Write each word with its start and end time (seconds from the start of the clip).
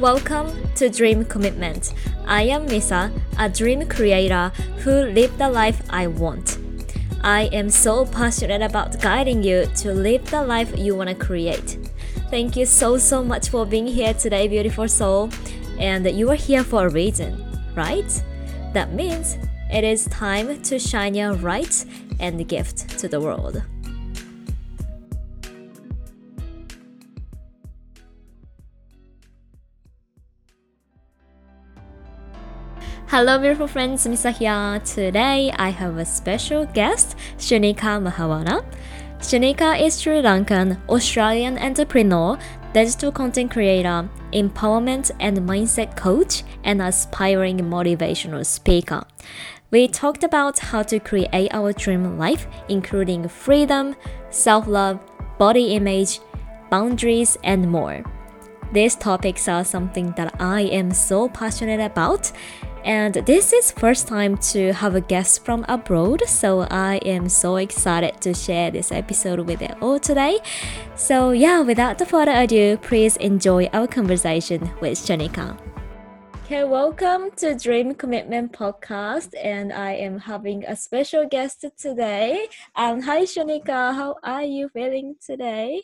Welcome 0.00 0.50
to 0.76 0.88
Dream 0.88 1.24
Commitment. 1.26 1.92
I 2.26 2.44
am 2.44 2.66
Misa, 2.66 3.12
a 3.38 3.48
dream 3.48 3.86
creator 3.86 4.48
who 4.78 4.90
live 4.90 5.36
the 5.36 5.48
life 5.48 5.82
I 5.90 6.06
want. 6.06 6.58
I 7.22 7.42
am 7.52 7.68
so 7.68 8.06
passionate 8.06 8.62
about 8.62 9.00
guiding 9.00 9.42
you 9.42 9.66
to 9.76 9.92
live 9.92 10.28
the 10.30 10.42
life 10.42 10.76
you 10.76 10.96
want 10.96 11.10
to 11.10 11.14
create. 11.14 11.78
Thank 12.30 12.56
you 12.56 12.64
so, 12.64 12.96
so 12.96 13.22
much 13.22 13.50
for 13.50 13.66
being 13.66 13.86
here 13.86 14.14
today, 14.14 14.48
beautiful 14.48 14.88
soul. 14.88 15.30
And 15.78 16.10
you 16.10 16.30
are 16.30 16.36
here 16.36 16.64
for 16.64 16.86
a 16.86 16.90
reason, 16.90 17.44
right? 17.76 18.22
That 18.72 18.94
means 18.94 19.36
it 19.70 19.84
is 19.84 20.06
time 20.06 20.62
to 20.62 20.78
shine 20.78 21.14
your 21.14 21.34
light 21.34 21.84
and 22.18 22.48
gift 22.48 22.98
to 22.98 23.08
the 23.08 23.20
world. 23.20 23.62
Hello, 33.12 33.38
beautiful 33.38 33.66
friends. 33.66 34.06
Misa 34.06 34.32
here. 34.32 34.80
Today, 34.86 35.52
I 35.58 35.68
have 35.68 35.98
a 35.98 36.04
special 36.06 36.64
guest, 36.64 37.14
Shanika 37.36 38.00
Mahawana. 38.00 38.64
Shanika 39.18 39.78
is 39.78 40.00
Sri 40.00 40.22
Lankan 40.22 40.78
Australian 40.88 41.58
entrepreneur, 41.58 42.38
digital 42.72 43.12
content 43.12 43.50
creator, 43.50 44.08
empowerment 44.32 45.10
and 45.20 45.36
mindset 45.40 45.94
coach, 45.94 46.42
and 46.64 46.80
aspiring 46.80 47.58
motivational 47.58 48.46
speaker. 48.46 49.04
We 49.70 49.88
talked 49.88 50.24
about 50.24 50.58
how 50.58 50.82
to 50.84 50.98
create 50.98 51.52
our 51.52 51.74
dream 51.74 52.16
life, 52.16 52.46
including 52.70 53.28
freedom, 53.28 53.94
self 54.30 54.66
love, 54.66 54.98
body 55.36 55.74
image, 55.74 56.20
boundaries, 56.70 57.36
and 57.44 57.70
more. 57.70 58.02
These 58.72 58.96
topics 58.96 59.48
are 59.48 59.66
something 59.66 60.14
that 60.16 60.40
I 60.40 60.62
am 60.62 60.92
so 60.92 61.28
passionate 61.28 61.84
about 61.84 62.32
and 62.84 63.14
this 63.14 63.52
is 63.52 63.70
first 63.70 64.08
time 64.08 64.36
to 64.38 64.72
have 64.72 64.96
a 64.96 65.00
guest 65.00 65.44
from 65.44 65.64
abroad 65.68 66.20
so 66.26 66.62
i 66.62 66.96
am 67.04 67.28
so 67.28 67.56
excited 67.56 68.20
to 68.20 68.34
share 68.34 68.72
this 68.72 68.90
episode 68.90 69.38
with 69.40 69.62
you 69.62 69.68
all 69.80 70.00
today 70.00 70.38
so 70.96 71.30
yeah 71.30 71.60
without 71.60 72.00
further 72.08 72.32
ado 72.32 72.76
please 72.78 73.16
enjoy 73.18 73.66
our 73.72 73.86
conversation 73.86 74.60
with 74.80 74.98
shanika 74.98 75.56
okay 76.44 76.64
welcome 76.64 77.30
to 77.36 77.54
dream 77.54 77.94
commitment 77.94 78.52
podcast 78.52 79.32
and 79.40 79.72
i 79.72 79.92
am 79.92 80.18
having 80.18 80.64
a 80.64 80.74
special 80.74 81.24
guest 81.28 81.64
today 81.78 82.48
um 82.74 83.00
hi 83.00 83.22
shanika 83.22 83.94
how 83.94 84.16
are 84.24 84.42
you 84.44 84.68
feeling 84.70 85.14
today 85.24 85.80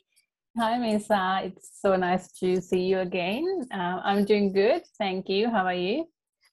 Hi, 0.57 0.77
Misa. 0.77 1.45
It's 1.45 1.71
so 1.81 1.95
nice 1.95 2.33
to 2.41 2.61
see 2.61 2.81
you 2.81 2.99
again. 2.99 3.69
Uh, 3.73 4.01
I'm 4.03 4.25
doing 4.25 4.53
good. 4.53 4.83
Thank 4.99 5.29
you. 5.29 5.49
How 5.49 5.65
are 5.67 5.75
you? 5.75 6.09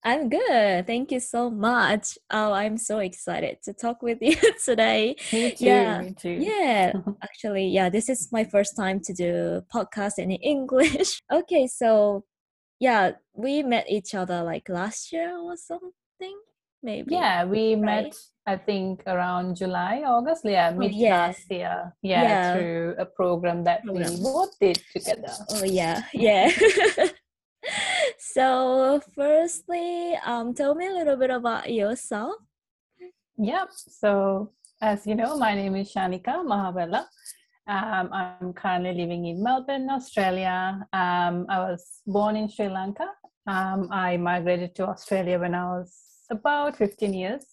I'm 0.06 0.30
good. 0.30 0.86
Thank 0.86 1.12
you 1.12 1.20
so 1.20 1.50
much. 1.50 2.18
Oh, 2.30 2.54
I'm 2.54 2.78
so 2.78 3.00
excited 3.00 3.58
to 3.64 3.74
talk 3.74 4.04
with 4.04 4.20
you 4.22 4.36
today. 4.64 5.16
Me 5.34 5.52
too. 5.52 5.66
Yeah. 5.66 6.02
Me 6.02 6.14
too. 6.14 6.38
Yeah. 6.40 6.94
Actually, 7.24 7.68
yeah, 7.70 7.90
this 7.90 8.08
is 8.08 8.30
my 8.32 8.44
first 8.44 8.76
time 8.78 9.00
to 9.02 9.14
do 9.14 9.62
podcast 9.74 10.20
in 10.20 10.30
English. 10.54 11.22
okay, 11.34 11.66
so 11.66 12.24
yeah, 12.80 13.14
we 13.34 13.64
met 13.64 13.90
each 13.90 14.14
other 14.14 14.44
like 14.44 14.70
last 14.70 15.12
year 15.12 15.36
or 15.40 15.58
something. 15.58 16.38
Maybe. 16.84 17.16
Yeah, 17.16 17.46
we 17.46 17.74
right? 17.74 17.82
met 18.06 18.16
I 18.46 18.58
think 18.58 19.02
around 19.08 19.56
July, 19.56 20.04
August. 20.06 20.46
Yeah, 20.46 20.70
Oh, 20.72 20.78
mid 20.78 20.94
yeah. 20.94 21.18
last 21.28 21.50
year. 21.50 21.94
Yeah, 22.04 22.22
Yeah. 22.22 22.54
through 22.54 22.96
a 23.00 23.06
program 23.08 23.64
that 23.64 23.82
we 23.90 24.04
both 24.22 24.54
did 24.62 24.80
together. 24.94 25.34
Oh 25.50 25.64
yeah, 25.64 26.04
yeah. 26.14 26.52
So 28.36 29.02
firstly, 29.16 30.16
um 30.26 30.54
tell 30.54 30.76
me 30.76 30.88
a 30.88 30.92
little 30.92 31.16
bit 31.16 31.30
about 31.30 31.72
yourself. 31.72 32.36
Yep. 33.38 33.70
So, 33.72 34.52
as 34.82 35.08
you 35.08 35.16
know, 35.16 35.38
my 35.38 35.56
name 35.56 35.76
is 35.76 35.94
Shanika 35.94 36.44
Mahavela. 36.52 37.06
Um, 37.68 38.10
I'm 38.12 38.54
currently 38.54 38.94
living 38.94 39.26
in 39.26 39.42
Melbourne, 39.42 39.90
Australia. 39.90 40.86
Um, 40.94 41.46
I 41.50 41.60
was 41.60 42.02
born 42.06 42.36
in 42.36 42.48
Sri 42.50 42.70
Lanka. 42.70 43.08
Um, 43.48 43.90
I 43.92 44.18
migrated 44.18 44.76
to 44.76 44.88
Australia 44.88 45.40
when 45.40 45.56
I 45.56 45.66
was 45.78 45.94
about 46.30 46.76
15 46.78 47.14
years. 47.14 47.46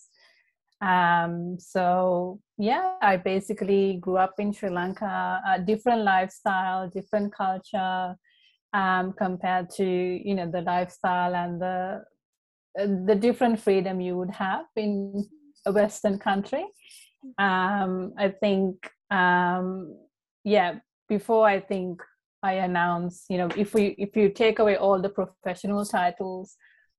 Um, 0.81 1.59
so, 1.59 2.41
yeah, 2.59 2.97
I 3.01 3.17
basically 3.17 3.99
grew 4.01 4.17
up 4.17 4.35
in 4.39 4.53
Sri 4.53 4.69
Lanka, 4.69 5.41
a 5.47 5.61
different 5.61 6.03
lifestyle, 6.03 6.89
different 6.89 7.33
culture 7.33 8.17
um, 8.73 9.13
compared 9.13 9.71
to, 9.71 9.85
you 9.85 10.35
know, 10.35 10.51
the 10.51 10.63
lifestyle 10.63 11.35
and 11.35 11.61
the 11.61 12.03
uh, 12.79 12.87
the 13.07 13.15
different 13.15 13.61
freedom 13.61 14.01
you 14.01 14.17
would 14.17 14.31
have 14.31 14.65
in 14.77 15.25
a 15.67 15.73
western 15.73 16.19
country. 16.19 16.65
Um 17.39 18.15
i 18.19 18.29
think 18.43 18.75
um 19.11 19.97
yeah 20.45 20.71
before 21.09 21.47
i 21.47 21.61
think 21.61 22.03
i 22.43 22.55
announce 22.55 23.25
you 23.31 23.39
know 23.39 23.49
if 23.57 23.75
we 23.75 23.95
if 23.99 24.17
you 24.17 24.29
take 24.31 24.59
away 24.59 24.77
all 24.77 25.01
the 25.01 25.09
professional 25.09 25.85
titles 25.85 26.57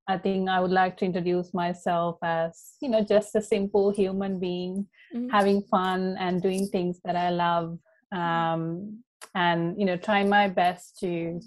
i 0.07 0.17
think 0.17 0.47
i 0.50 0.59
would 0.61 0.72
like 0.72 0.95
to 0.97 1.05
introduce 1.05 1.53
myself 1.53 2.17
as 2.23 2.75
you 2.81 2.88
know 2.90 3.03
just 3.03 3.35
a 3.35 3.41
simple 3.41 3.91
human 3.91 4.40
being 4.40 4.88
Mhm. 5.13 5.29
having 5.31 5.61
fun 5.63 6.16
and 6.19 6.41
doing 6.41 6.67
things 6.67 7.00
that 7.05 7.16
i 7.16 7.29
love. 7.29 7.67
Um 8.11 9.03
and 9.35 9.79
you 9.79 9.85
know 9.85 9.97
try 9.97 10.23
my 10.23 10.47
best 10.47 11.00
to 11.00 11.39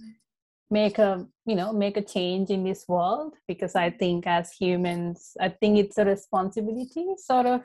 make 0.70 0.98
a 0.98 1.26
you 1.44 1.54
know 1.54 1.72
make 1.72 1.96
a 1.96 2.02
change 2.02 2.50
in 2.50 2.64
this 2.64 2.84
world 2.88 3.34
because 3.46 3.74
i 3.76 3.88
think 3.88 4.26
as 4.26 4.52
humans 4.52 5.32
i 5.40 5.48
think 5.48 5.78
it's 5.78 5.98
a 5.98 6.04
responsibility 6.04 7.06
sort 7.18 7.46
of 7.46 7.62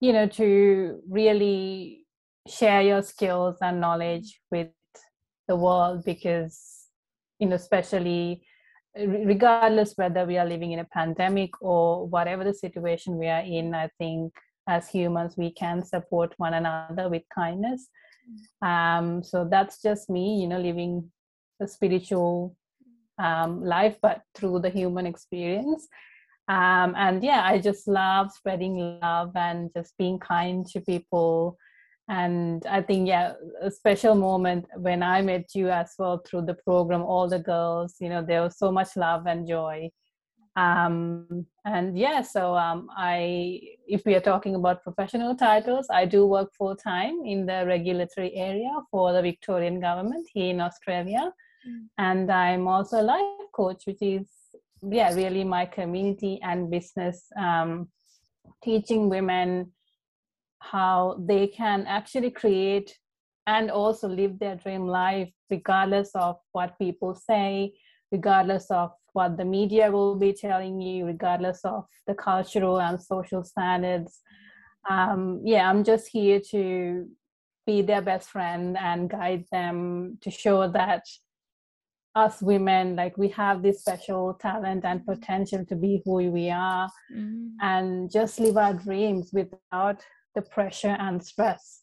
you 0.00 0.12
know 0.12 0.26
to 0.26 1.00
really 1.08 2.04
share 2.46 2.82
your 2.82 3.02
skills 3.02 3.56
and 3.62 3.80
knowledge 3.80 4.40
with 4.50 4.68
the 5.48 5.56
world 5.56 6.04
because 6.04 6.86
you 7.38 7.48
know 7.48 7.56
especially 7.56 8.42
regardless 8.96 9.94
whether 9.96 10.24
we 10.24 10.36
are 10.36 10.46
living 10.46 10.72
in 10.72 10.80
a 10.80 10.84
pandemic 10.84 11.50
or 11.62 12.06
whatever 12.06 12.44
the 12.44 12.54
situation 12.54 13.16
we 13.16 13.26
are 13.26 13.42
in 13.42 13.74
i 13.74 13.88
think 13.98 14.32
as 14.68 14.88
humans 14.88 15.34
we 15.36 15.50
can 15.50 15.82
support 15.82 16.34
one 16.36 16.54
another 16.54 17.08
with 17.08 17.22
kindness 17.34 17.88
um 18.62 19.22
so 19.22 19.46
that's 19.50 19.80
just 19.82 20.10
me 20.10 20.40
you 20.40 20.48
know 20.48 20.58
living 20.58 21.10
a 21.60 21.68
spiritual 21.68 22.56
um, 23.18 23.64
life, 23.64 23.96
but 24.00 24.22
through 24.34 24.60
the 24.60 24.70
human 24.70 25.06
experience. 25.06 25.88
Um, 26.48 26.94
and 26.96 27.22
yeah, 27.22 27.42
I 27.44 27.58
just 27.58 27.86
love 27.88 28.32
spreading 28.32 28.98
love 29.02 29.32
and 29.34 29.70
just 29.76 29.96
being 29.98 30.18
kind 30.18 30.66
to 30.68 30.80
people. 30.80 31.58
And 32.08 32.64
I 32.66 32.80
think, 32.80 33.06
yeah, 33.06 33.34
a 33.60 33.70
special 33.70 34.14
moment 34.14 34.66
when 34.76 35.02
I 35.02 35.20
met 35.20 35.54
you 35.54 35.68
as 35.68 35.92
well 35.98 36.22
through 36.24 36.46
the 36.46 36.54
program, 36.54 37.02
all 37.02 37.28
the 37.28 37.38
girls, 37.38 37.96
you 38.00 38.08
know, 38.08 38.22
there 38.22 38.42
was 38.42 38.56
so 38.56 38.72
much 38.72 38.96
love 38.96 39.26
and 39.26 39.46
joy. 39.46 39.90
Um, 40.58 41.46
and 41.64 41.96
yeah, 41.96 42.22
so 42.22 42.56
um, 42.56 42.88
I, 42.96 43.60
if 43.86 44.04
we 44.04 44.14
are 44.14 44.20
talking 44.20 44.54
about 44.56 44.82
professional 44.82 45.36
titles, 45.36 45.86
I 45.90 46.04
do 46.04 46.26
work 46.26 46.50
full 46.58 46.74
time 46.74 47.22
in 47.24 47.46
the 47.46 47.64
regulatory 47.66 48.34
area 48.34 48.70
for 48.90 49.12
the 49.12 49.22
Victorian 49.22 49.80
government 49.80 50.26
here 50.32 50.50
in 50.50 50.60
Australia. 50.60 51.32
And 51.98 52.30
i'm 52.30 52.68
also 52.68 53.00
a 53.00 53.02
life 53.02 53.48
coach 53.52 53.82
which 53.86 54.00
is 54.00 54.26
yeah 54.82 55.12
really 55.14 55.44
my 55.44 55.66
community 55.66 56.40
and 56.42 56.70
business 56.70 57.26
um, 57.38 57.88
teaching 58.62 59.08
women 59.08 59.72
how 60.60 61.16
they 61.28 61.46
can 61.46 61.84
actually 61.86 62.30
create 62.30 62.96
and 63.46 63.70
also 63.70 64.08
live 64.08 64.38
their 64.38 64.56
dream 64.56 64.86
life 64.86 65.30
regardless 65.50 66.10
of 66.14 66.36
what 66.52 66.78
people 66.78 67.14
say 67.14 67.72
regardless 68.12 68.70
of 68.70 68.90
what 69.12 69.36
the 69.36 69.44
media 69.44 69.90
will 69.90 70.14
be 70.16 70.32
telling 70.32 70.80
you 70.80 71.06
regardless 71.06 71.60
of 71.64 71.84
the 72.06 72.14
cultural 72.14 72.80
and 72.80 73.00
social 73.00 73.42
standards 73.44 74.20
um, 74.90 75.40
yeah 75.44 75.68
i'm 75.68 75.84
just 75.84 76.08
here 76.08 76.40
to 76.40 77.06
be 77.66 77.82
their 77.82 78.00
best 78.02 78.30
friend 78.30 78.76
and 78.78 79.10
guide 79.10 79.44
them 79.52 80.16
to 80.22 80.30
show 80.30 80.68
that 80.70 81.04
us 82.14 82.40
women 82.42 82.96
like 82.96 83.16
we 83.18 83.28
have 83.28 83.62
this 83.62 83.80
special 83.80 84.34
talent 84.40 84.84
and 84.84 85.04
potential 85.06 85.64
to 85.66 85.76
be 85.76 86.02
who 86.04 86.14
we 86.30 86.50
are 86.50 86.88
Mm. 87.14 87.52
and 87.62 88.10
just 88.10 88.38
live 88.40 88.56
our 88.58 88.74
dreams 88.74 89.30
without 89.32 90.04
the 90.34 90.42
pressure 90.42 90.96
and 90.98 91.22
stress 91.24 91.80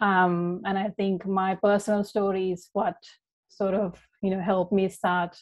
um, 0.00 0.60
and 0.64 0.78
i 0.78 0.88
think 0.96 1.26
my 1.26 1.54
personal 1.56 2.04
story 2.04 2.52
is 2.52 2.68
what 2.72 2.96
sort 3.48 3.74
of 3.74 3.98
you 4.22 4.30
know 4.30 4.40
helped 4.40 4.72
me 4.72 4.88
start 4.88 5.36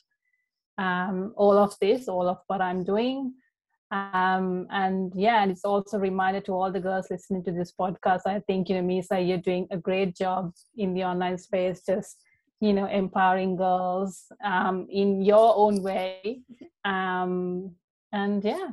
um, 0.78 1.32
all 1.36 1.58
of 1.58 1.75
this 1.80 2.08
all 2.08 2.28
of 2.28 2.38
what 2.46 2.60
i'm 2.60 2.84
doing. 2.84 3.34
Um, 3.90 4.66
and 4.70 5.12
yeah 5.16 5.42
and 5.42 5.50
it's 5.50 5.64
also 5.64 5.96
a 5.96 6.00
reminder 6.00 6.42
to 6.42 6.52
all 6.52 6.70
the 6.70 6.80
girls 6.80 7.10
listening 7.10 7.42
to 7.44 7.52
this 7.52 7.72
podcast. 7.72 8.22
I 8.26 8.40
think 8.40 8.69
you 8.69 8.75
know 8.76 8.86
misa 8.86 9.26
you're 9.26 9.38
doing 9.38 9.66
a 9.70 9.78
great 9.78 10.14
job 10.14 10.52
in 10.76 10.92
the 10.92 11.04
online 11.04 11.38
space 11.38 11.82
just 11.86 12.22
you 12.60 12.75
know 12.75 12.86
empowering 12.86 13.56
girls 13.56 14.30
um, 14.44 14.86
in 14.90 15.22
your 15.22 15.54
own 15.56 15.82
way. 15.82 16.42
Um, 16.84 17.75
and 18.12 18.44
yeah 18.44 18.69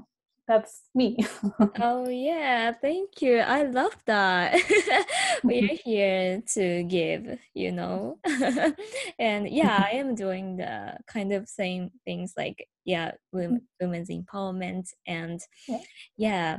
that's 0.48 0.82
me 0.94 1.18
oh 1.82 2.08
yeah 2.08 2.72
thank 2.72 3.22
you 3.22 3.40
i 3.40 3.64
love 3.64 3.96
that 4.06 4.56
we're 5.44 5.76
here 5.84 6.42
to 6.48 6.84
give 6.84 7.38
you 7.54 7.72
know 7.72 8.18
and 9.20 9.50
yeah 9.50 9.84
i 9.92 9.96
am 9.96 10.14
doing 10.14 10.58
the 10.58 10.96
kind 11.08 11.34
of 11.34 11.48
same 11.48 11.90
things 12.06 12.34
like 12.38 12.68
yeah 12.84 13.12
women, 13.32 13.62
women's 13.82 14.10
empowerment 14.10 14.90
and 15.08 15.42
yeah. 15.68 15.80
yeah 16.18 16.58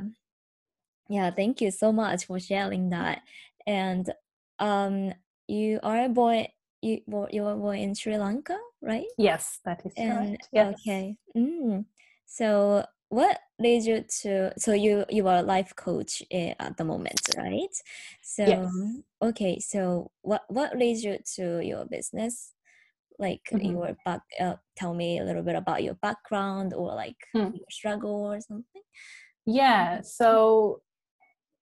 yeah 1.09 1.31
thank 1.31 1.61
you 1.61 1.71
so 1.71 1.91
much 1.91 2.25
for 2.25 2.39
sharing 2.39 2.89
that 2.89 3.21
and 3.65 4.11
um 4.59 5.13
you 5.47 5.79
are 5.81 6.03
a 6.03 6.09
boy 6.09 6.47
you 6.81 7.01
were 7.07 7.27
you 7.31 7.43
were 7.43 7.55
born 7.55 7.77
in 7.77 7.95
Sri 7.95 8.17
Lanka, 8.17 8.57
right? 8.81 9.07
Yes, 9.17 9.59
that 9.65 9.85
is 9.85 9.93
and, 9.97 10.17
right. 10.17 10.47
Yes. 10.51 10.75
Okay. 10.75 11.17
Mm. 11.35 11.85
So 12.25 12.85
what 13.09 13.39
led 13.59 13.83
you 13.83 14.03
to 14.21 14.51
so 14.57 14.73
you 14.73 15.05
you 15.09 15.27
are 15.27 15.37
a 15.37 15.41
life 15.41 15.75
coach 15.75 16.21
eh, 16.31 16.53
at 16.59 16.77
the 16.77 16.83
moment 16.83 17.19
right 17.37 17.75
so 18.21 18.45
yes. 18.45 18.71
okay 19.21 19.59
so 19.59 20.11
what 20.21 20.43
what 20.47 20.77
led 20.77 20.97
you 20.97 21.17
to 21.35 21.59
your 21.65 21.85
business 21.85 22.53
like 23.19 23.41
mm-hmm. 23.51 23.71
your 23.71 23.97
back 24.05 24.21
uh, 24.39 24.55
tell 24.75 24.93
me 24.93 25.19
a 25.19 25.23
little 25.23 25.41
bit 25.41 25.55
about 25.55 25.83
your 25.83 25.95
background 25.95 26.73
or 26.73 26.93
like 26.93 27.17
mm. 27.35 27.51
your 27.53 27.69
struggle 27.71 28.31
or 28.31 28.39
something 28.39 28.81
yeah 29.45 30.01
so 30.01 30.81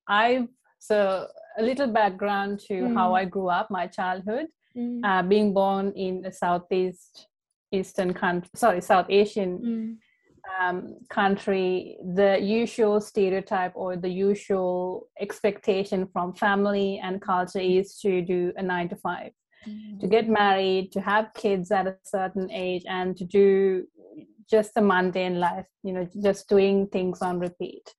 i've 0.08 0.48
so 0.80 1.28
a 1.58 1.64
little 1.64 1.88
background 1.88 2.60
to 2.60 2.74
mm. 2.74 2.94
how 2.94 3.14
i 3.14 3.24
grew 3.24 3.48
up 3.48 3.72
my 3.72 3.88
childhood 3.88 4.48
mm. 4.78 5.00
uh, 5.06 5.24
being 5.24 5.54
born 5.54 5.94
in 5.96 6.26
a 6.26 6.32
southeast 6.32 7.28
eastern 7.72 8.14
country 8.14 8.50
sorry 8.54 8.82
south 8.82 9.06
asian 9.10 9.60
mm. 9.60 9.96
Um, 10.60 10.96
country 11.10 11.98
the 12.16 12.40
usual 12.40 13.02
stereotype 13.02 13.74
or 13.76 13.96
the 13.96 14.10
usual 14.10 15.08
expectation 15.20 16.08
from 16.12 16.34
family 16.34 17.00
and 17.04 17.22
culture 17.22 17.60
is 17.60 17.98
to 18.00 18.22
do 18.22 18.52
a 18.58 18.64
nine 18.64 18.90
to 18.90 18.96
five 18.96 19.32
mm. 19.68 20.00
to 20.00 20.08
get 20.08 20.30
married 20.30 20.92
to 20.92 21.02
have 21.02 21.34
kids 21.36 21.72
at 21.72 21.88
a 21.88 21.98
certain 22.04 22.50
age 22.52 22.84
and 22.88 23.18
to 23.18 23.26
do 23.26 23.86
just 24.50 24.72
a 24.76 24.82
mundane 24.82 25.40
life 25.40 25.66
you 25.84 25.94
know 25.94 26.08
just 26.24 26.48
doing 26.48 26.88
things 26.88 27.22
on 27.22 27.40
repeat 27.40 27.94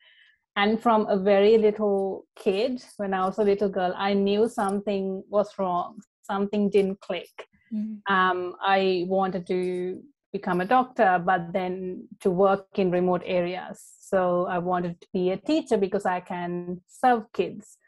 and 0.57 0.81
from 0.83 1.07
a 1.09 1.19
very 1.19 1.59
little 1.59 2.25
kid 2.37 2.83
when 2.97 3.13
i 3.13 3.25
was 3.25 3.39
a 3.39 3.45
little 3.45 3.69
girl 3.69 3.93
i 3.97 4.13
knew 4.13 4.49
something 4.49 5.23
was 5.29 5.51
wrong 5.59 5.99
something 6.27 6.69
didn't 6.69 7.01
click. 7.01 7.47
Mm-hmm. 7.73 8.13
Um, 8.13 8.55
I 8.61 9.05
wanted 9.09 9.47
to 9.47 10.03
become 10.39 10.61
a 10.61 10.71
doctor, 10.79 11.11
but 11.31 11.53
then 11.53 11.75
to 12.23 12.29
work 12.31 12.67
in 12.83 12.91
remote 12.91 13.23
areas. 13.25 13.77
So 14.11 14.47
I 14.57 14.59
wanted 14.59 14.95
to 15.03 15.09
be 15.13 15.25
a 15.31 15.43
teacher 15.51 15.79
because 15.87 16.07
I 16.17 16.21
can 16.33 16.81
serve 17.03 17.23
kids. 17.39 17.79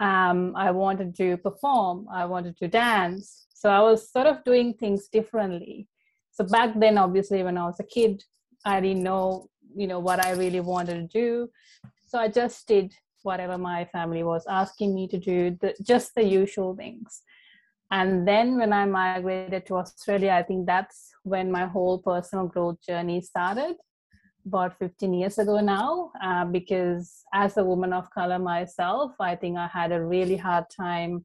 Um, 0.00 0.38
I 0.66 0.70
wanted 0.84 1.10
to 1.22 1.36
perform. 1.48 1.96
I 2.20 2.24
wanted 2.34 2.54
to 2.58 2.68
dance. 2.68 3.46
So 3.60 3.66
I 3.78 3.80
was 3.88 4.10
sort 4.16 4.26
of 4.32 4.44
doing 4.44 4.74
things 4.74 5.08
differently. 5.16 5.88
So 6.36 6.44
back 6.56 6.70
then, 6.82 6.98
obviously, 6.98 7.42
when 7.42 7.58
I 7.58 7.66
was 7.70 7.80
a 7.80 7.90
kid, 7.96 8.14
I 8.64 8.80
didn't 8.80 9.04
know, 9.10 9.48
you 9.80 9.86
know, 9.86 10.00
what 10.08 10.24
I 10.28 10.30
really 10.42 10.60
wanted 10.60 10.96
to 11.00 11.18
do. 11.22 11.30
So 12.08 12.18
I 12.18 12.28
just 12.28 12.66
did 12.66 12.92
whatever 13.22 13.56
my 13.56 13.80
family 13.96 14.22
was 14.22 14.44
asking 14.62 14.94
me 14.94 15.08
to 15.08 15.18
do, 15.18 15.56
the, 15.60 15.74
just 15.92 16.14
the 16.14 16.24
usual 16.40 16.74
things 16.76 17.22
and 17.90 18.26
then 18.26 18.56
when 18.58 18.72
i 18.72 18.84
migrated 18.84 19.66
to 19.66 19.76
australia 19.76 20.32
i 20.32 20.42
think 20.42 20.66
that's 20.66 21.10
when 21.22 21.50
my 21.50 21.66
whole 21.66 21.98
personal 21.98 22.46
growth 22.46 22.80
journey 22.86 23.20
started 23.20 23.76
about 24.46 24.78
15 24.78 25.14
years 25.14 25.38
ago 25.38 25.58
now. 25.60 26.12
Uh, 26.22 26.44
because 26.44 27.22
as 27.32 27.56
a 27.56 27.64
woman 27.64 27.92
of 27.92 28.10
color 28.10 28.38
myself 28.38 29.12
i 29.20 29.34
think 29.34 29.56
i 29.56 29.66
had 29.66 29.92
a 29.92 30.04
really 30.04 30.36
hard 30.36 30.64
time 30.74 31.24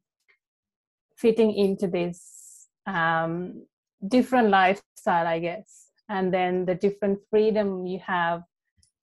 fitting 1.18 1.54
into 1.54 1.86
this 1.88 2.68
um, 2.86 3.66
different 4.08 4.50
lifestyle 4.50 5.28
i 5.28 5.40
guess. 5.40 5.88
And 6.12 6.34
then 6.34 6.66
the 6.66 6.74
different 6.74 7.20
freedom 7.30 7.86
you 7.86 8.00
have 8.00 8.42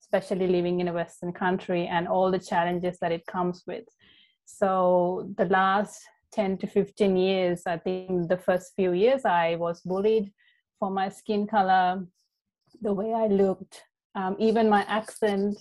especially 0.07 0.47
living 0.47 0.81
in 0.81 0.89
a 0.89 0.93
western 0.93 1.33
country 1.33 1.87
and 1.87 2.09
all 2.09 2.31
the 2.31 2.39
challenges 2.39 2.99
that 3.01 3.13
it 3.13 3.27
comes 3.27 3.63
with. 3.67 3.85
So 4.45 5.29
the 5.37 5.47
last 5.47 6.01
10 6.37 6.59
to 6.59 6.67
15 6.67 7.17
years, 7.17 7.63
I 7.67 7.79
think 7.79 8.29
the 8.29 8.37
first 8.37 8.75
few 8.77 8.93
years 8.93 9.25
I 9.25 9.57
was 9.57 9.81
bullied 9.81 10.31
for 10.79 10.91
my 10.91 11.09
skin 11.09 11.47
color, 11.47 12.07
the 12.83 12.93
way 12.93 13.15
I 13.15 13.27
looked, 13.29 13.83
um, 14.15 14.37
even 14.39 14.69
my 14.69 14.85
accent. 14.85 15.59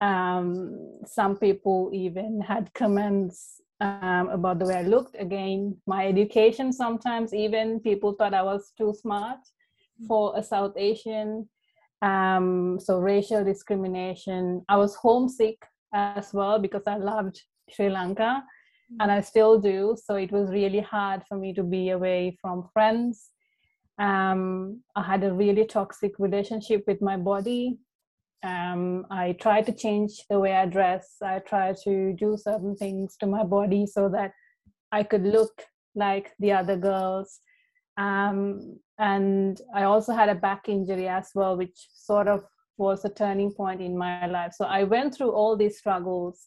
Um, 0.00 1.00
some 1.06 1.36
people 1.36 1.90
even 1.92 2.40
had 2.40 2.74
comments 2.74 3.60
um, 3.80 4.28
about 4.30 4.58
the 4.58 4.66
way 4.66 4.74
I 4.74 4.82
looked. 4.82 5.14
Again, 5.18 5.76
my 5.86 6.08
education 6.08 6.72
sometimes 6.72 7.32
even 7.32 7.80
people 7.80 8.12
thought 8.12 8.34
I 8.34 8.42
was 8.42 8.72
too 8.76 8.92
smart 9.00 9.38
for 10.08 10.36
a 10.36 10.42
South 10.42 10.74
Asian. 10.76 11.48
Um, 12.02 12.78
so 12.80 12.98
racial 12.98 13.44
discrimination. 13.44 14.64
I 14.68 14.76
was 14.76 14.96
homesick 14.96 15.58
as 15.92 16.32
well 16.32 16.58
because 16.58 16.82
I 16.86 16.96
loved 16.96 17.40
Sri 17.70 17.88
Lanka 17.88 18.42
and 19.00 19.10
I 19.10 19.20
still 19.20 19.60
do. 19.60 19.96
So 20.02 20.16
it 20.16 20.32
was 20.32 20.50
really 20.50 20.80
hard 20.80 21.22
for 21.28 21.36
me 21.36 21.52
to 21.54 21.62
be 21.62 21.90
away 21.90 22.38
from 22.40 22.68
friends. 22.72 23.30
Um, 23.98 24.82
I 24.94 25.02
had 25.02 25.24
a 25.24 25.32
really 25.32 25.66
toxic 25.66 26.18
relationship 26.18 26.84
with 26.86 27.02
my 27.02 27.16
body. 27.16 27.78
Um, 28.44 29.06
I 29.10 29.32
tried 29.32 29.66
to 29.66 29.72
change 29.72 30.24
the 30.30 30.38
way 30.38 30.52
I 30.54 30.66
dress. 30.66 31.16
I 31.22 31.40
tried 31.40 31.76
to 31.84 32.12
do 32.12 32.36
certain 32.36 32.76
things 32.76 33.16
to 33.20 33.26
my 33.26 33.42
body 33.42 33.86
so 33.86 34.08
that 34.10 34.32
I 34.92 35.02
could 35.02 35.24
look 35.24 35.62
like 35.94 36.30
the 36.38 36.52
other 36.52 36.76
girls. 36.76 37.40
Um, 37.96 38.78
and 38.98 39.60
I 39.74 39.84
also 39.84 40.12
had 40.12 40.28
a 40.28 40.34
back 40.34 40.68
injury 40.68 41.08
as 41.08 41.30
well, 41.34 41.56
which 41.56 41.88
sort 41.92 42.28
of 42.28 42.44
was 42.76 43.04
a 43.04 43.08
turning 43.08 43.52
point 43.52 43.80
in 43.80 43.98
my 43.98 44.26
life. 44.26 44.52
So 44.56 44.64
I 44.64 44.84
went 44.84 45.14
through 45.14 45.32
all 45.32 45.56
these 45.56 45.78
struggles 45.78 46.46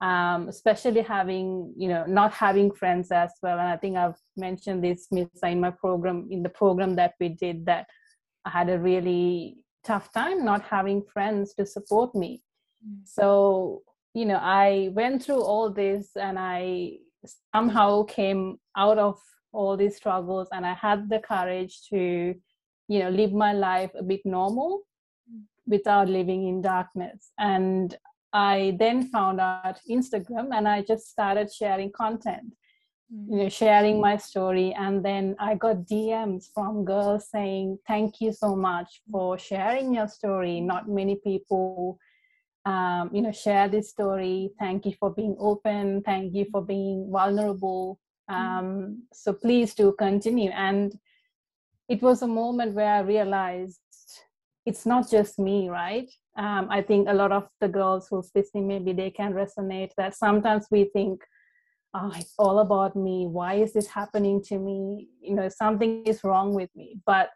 um, 0.00 0.48
especially 0.48 1.02
having 1.02 1.72
you 1.76 1.88
know 1.88 2.04
not 2.06 2.32
having 2.32 2.70
friends 2.70 3.10
as 3.10 3.32
well 3.42 3.58
and 3.58 3.68
i 3.68 3.76
think 3.76 3.96
i've 3.96 4.18
mentioned 4.36 4.82
this 4.82 5.08
in 5.12 5.60
my 5.60 5.70
program 5.70 6.26
in 6.30 6.42
the 6.42 6.48
program 6.48 6.96
that 6.96 7.14
we 7.20 7.28
did 7.28 7.66
that 7.66 7.86
i 8.44 8.50
had 8.50 8.70
a 8.70 8.78
really 8.78 9.58
tough 9.84 10.12
time 10.12 10.44
not 10.44 10.62
having 10.62 11.02
friends 11.12 11.54
to 11.54 11.66
support 11.66 12.14
me 12.14 12.42
mm-hmm. 12.84 13.00
so 13.04 13.82
you 14.14 14.24
know 14.24 14.40
i 14.42 14.90
went 14.92 15.22
through 15.22 15.42
all 15.42 15.70
this 15.70 16.10
and 16.16 16.38
i 16.38 16.92
somehow 17.54 18.02
came 18.04 18.58
out 18.76 18.98
of 18.98 19.18
all 19.52 19.76
these 19.76 19.96
struggles 19.96 20.48
and 20.52 20.64
i 20.64 20.72
had 20.72 21.08
the 21.10 21.18
courage 21.18 21.82
to 21.88 22.34
you 22.88 22.98
know 22.98 23.10
live 23.10 23.32
my 23.32 23.52
life 23.52 23.90
a 23.98 24.02
bit 24.02 24.20
normal 24.24 24.80
mm. 25.30 25.42
without 25.66 26.08
living 26.08 26.48
in 26.48 26.62
darkness 26.62 27.32
and 27.38 27.96
I 28.32 28.76
then 28.78 29.08
found 29.08 29.40
out 29.40 29.78
Instagram 29.88 30.50
and 30.52 30.68
I 30.68 30.82
just 30.82 31.10
started 31.10 31.52
sharing 31.52 31.90
content, 31.90 32.54
you 33.10 33.38
know, 33.38 33.48
sharing 33.48 34.00
my 34.00 34.16
story. 34.16 34.72
And 34.72 35.04
then 35.04 35.36
I 35.38 35.56
got 35.56 35.86
DMs 35.86 36.44
from 36.54 36.84
girls 36.84 37.28
saying, 37.30 37.78
Thank 37.86 38.20
you 38.20 38.32
so 38.32 38.54
much 38.54 39.02
for 39.10 39.38
sharing 39.38 39.94
your 39.94 40.08
story. 40.08 40.60
Not 40.60 40.88
many 40.88 41.16
people, 41.16 41.98
um, 42.64 43.10
you 43.12 43.22
know, 43.22 43.32
share 43.32 43.68
this 43.68 43.90
story. 43.90 44.50
Thank 44.58 44.86
you 44.86 44.94
for 45.00 45.10
being 45.10 45.36
open. 45.40 46.02
Thank 46.02 46.34
you 46.34 46.46
for 46.52 46.62
being 46.62 47.08
vulnerable. 47.10 47.98
Um, 48.28 49.02
so 49.12 49.32
please 49.32 49.74
do 49.74 49.92
continue. 49.98 50.50
And 50.50 50.96
it 51.88 52.00
was 52.00 52.22
a 52.22 52.28
moment 52.28 52.74
where 52.74 52.94
I 52.94 53.00
realized 53.00 53.80
it's 54.66 54.86
not 54.86 55.10
just 55.10 55.38
me, 55.38 55.68
right? 55.68 56.10
um, 56.36 56.68
I 56.70 56.82
think 56.82 57.08
a 57.08 57.14
lot 57.14 57.32
of 57.32 57.48
the 57.60 57.68
girls 57.68 58.08
who's 58.08 58.30
listening, 58.34 58.68
maybe 58.68 58.92
they 58.92 59.10
can 59.10 59.32
resonate 59.32 59.90
that 59.96 60.14
sometimes 60.14 60.66
we 60.70 60.84
think, 60.84 61.22
oh, 61.92 62.12
it's 62.16 62.34
all 62.38 62.60
about 62.60 62.94
me. 62.94 63.26
Why 63.26 63.54
is 63.54 63.72
this 63.72 63.88
happening 63.88 64.42
to 64.44 64.58
me? 64.58 65.08
You 65.20 65.34
know, 65.34 65.48
something 65.48 66.04
is 66.06 66.22
wrong 66.22 66.54
with 66.54 66.70
me. 66.76 66.98
But 67.04 67.30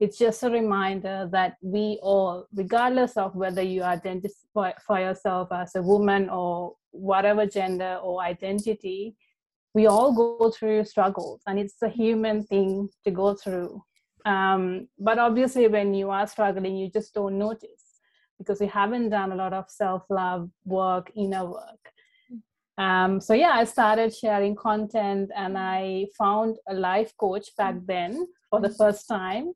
it's 0.00 0.18
just 0.18 0.42
a 0.42 0.50
reminder 0.50 1.28
that 1.32 1.56
we 1.62 2.00
all, 2.02 2.46
regardless 2.52 3.16
of 3.16 3.36
whether 3.36 3.62
you 3.62 3.82
identify 3.82 4.72
for 4.86 4.98
yourself 4.98 5.48
as 5.52 5.74
a 5.76 5.82
woman 5.82 6.28
or 6.28 6.74
whatever 6.90 7.46
gender 7.46 7.98
or 8.02 8.20
identity, 8.20 9.16
we 9.74 9.86
all 9.86 10.12
go 10.12 10.50
through 10.50 10.84
struggles 10.84 11.40
and 11.46 11.58
it's 11.58 11.80
a 11.82 11.88
human 11.88 12.42
thing 12.42 12.88
to 13.04 13.10
go 13.12 13.34
through. 13.34 13.80
Um, 14.24 14.88
but 14.98 15.18
obviously, 15.18 15.66
when 15.68 15.94
you 15.94 16.10
are 16.10 16.26
struggling, 16.26 16.76
you 16.76 16.90
just 16.90 17.14
don't 17.14 17.38
notice 17.38 17.90
because 18.40 18.58
we 18.58 18.66
haven't 18.66 19.10
done 19.10 19.32
a 19.32 19.36
lot 19.36 19.52
of 19.52 19.66
self 19.68 20.02
love 20.08 20.50
work, 20.64 21.12
inner 21.14 21.44
work. 21.44 21.84
um, 22.78 23.20
so 23.20 23.34
yeah 23.34 23.52
i 23.52 23.64
started 23.64 24.14
sharing 24.14 24.54
content 24.56 25.30
and 25.36 25.58
i 25.58 26.06
found 26.16 26.56
a 26.68 26.74
life 26.74 27.12
coach 27.18 27.48
back 27.56 27.74
mm. 27.74 27.86
then 27.86 28.26
for 28.48 28.60
the 28.60 28.68
mm. 28.68 28.76
first 28.76 29.06
time 29.06 29.52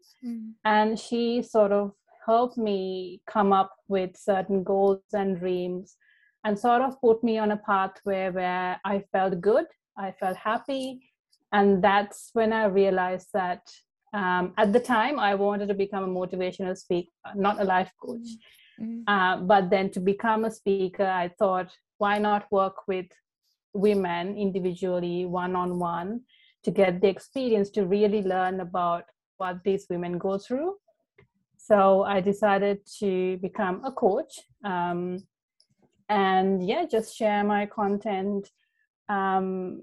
and 0.65 0.99
she 0.99 1.43
sort 1.43 1.73
of 1.73 1.93
helped 2.27 2.59
me 2.59 3.21
come 3.27 3.53
up 3.53 3.73
with 3.89 4.17
certain 4.17 4.63
goals 4.63 5.03
and 5.13 5.39
dreams 5.39 5.97
and 6.45 6.59
sort 6.59 6.83
of 6.83 7.01
put 7.01 7.23
me 7.25 7.39
on 7.39 7.53
a 7.53 7.63
pathway 7.71 8.31
where 8.31 8.79
i 8.85 9.03
felt 9.13 9.41
good 9.41 9.67
i 9.97 10.11
felt 10.21 10.37
happy 10.37 10.87
and 11.53 11.83
that's 11.83 12.31
when 12.35 12.53
i 12.53 12.65
realized 12.65 13.29
that 13.33 13.63
um, 14.15 14.55
at 14.57 14.73
the 14.73 14.81
time 14.81 15.19
i 15.19 15.35
wanted 15.35 15.69
to 15.69 15.75
become 15.75 16.05
a 16.05 16.15
motivational 16.21 16.77
speaker 16.77 17.11
not 17.35 17.61
a 17.61 17.65
life 17.65 17.93
coach. 18.01 18.29
Mm-hmm. 18.81 19.03
uh, 19.07 19.37
but 19.53 19.71
then 19.71 19.91
to 19.91 20.01
become 20.01 20.45
a 20.45 20.51
speaker 20.51 21.07
i 21.07 21.29
thought 21.39 21.71
why 21.99 22.19
not 22.19 22.51
work 22.51 22.89
with 22.89 23.07
women 23.75 24.37
individually 24.37 25.27
one-on-one 25.27 26.21
to 26.65 26.71
get 26.71 27.01
the 27.01 27.09
experience 27.09 27.71
to 27.71 27.85
really 27.85 28.23
learn 28.23 28.61
about 28.61 29.05
what 29.37 29.63
these 29.65 29.87
women 29.91 30.19
go 30.19 30.39
through. 30.39 30.77
So 31.57 32.03
i 32.05 32.21
decided 32.21 32.79
to 33.01 33.39
become 33.39 33.85
a 33.85 33.93
coach 33.93 34.41
um, 34.65 35.19
and 36.09 36.67
yeah 36.67 36.85
just 36.91 37.17
share 37.17 37.45
my 37.45 37.67
content. 37.67 38.51
Um, 39.09 39.83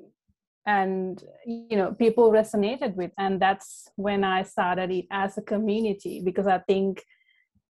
and 0.66 1.24
you 1.46 1.76
know 1.76 1.92
people 1.94 2.32
resonated 2.32 2.96
with 2.96 3.12
and 3.18 3.42
that's 3.42 3.90
when 3.96 4.24
i 4.24 4.44
started 4.44 4.92
it 4.92 5.06
as 5.10 5.38
a 5.38 5.42
community 5.42 6.22
because 6.24 6.46
i 6.46 6.60
think 6.60 7.04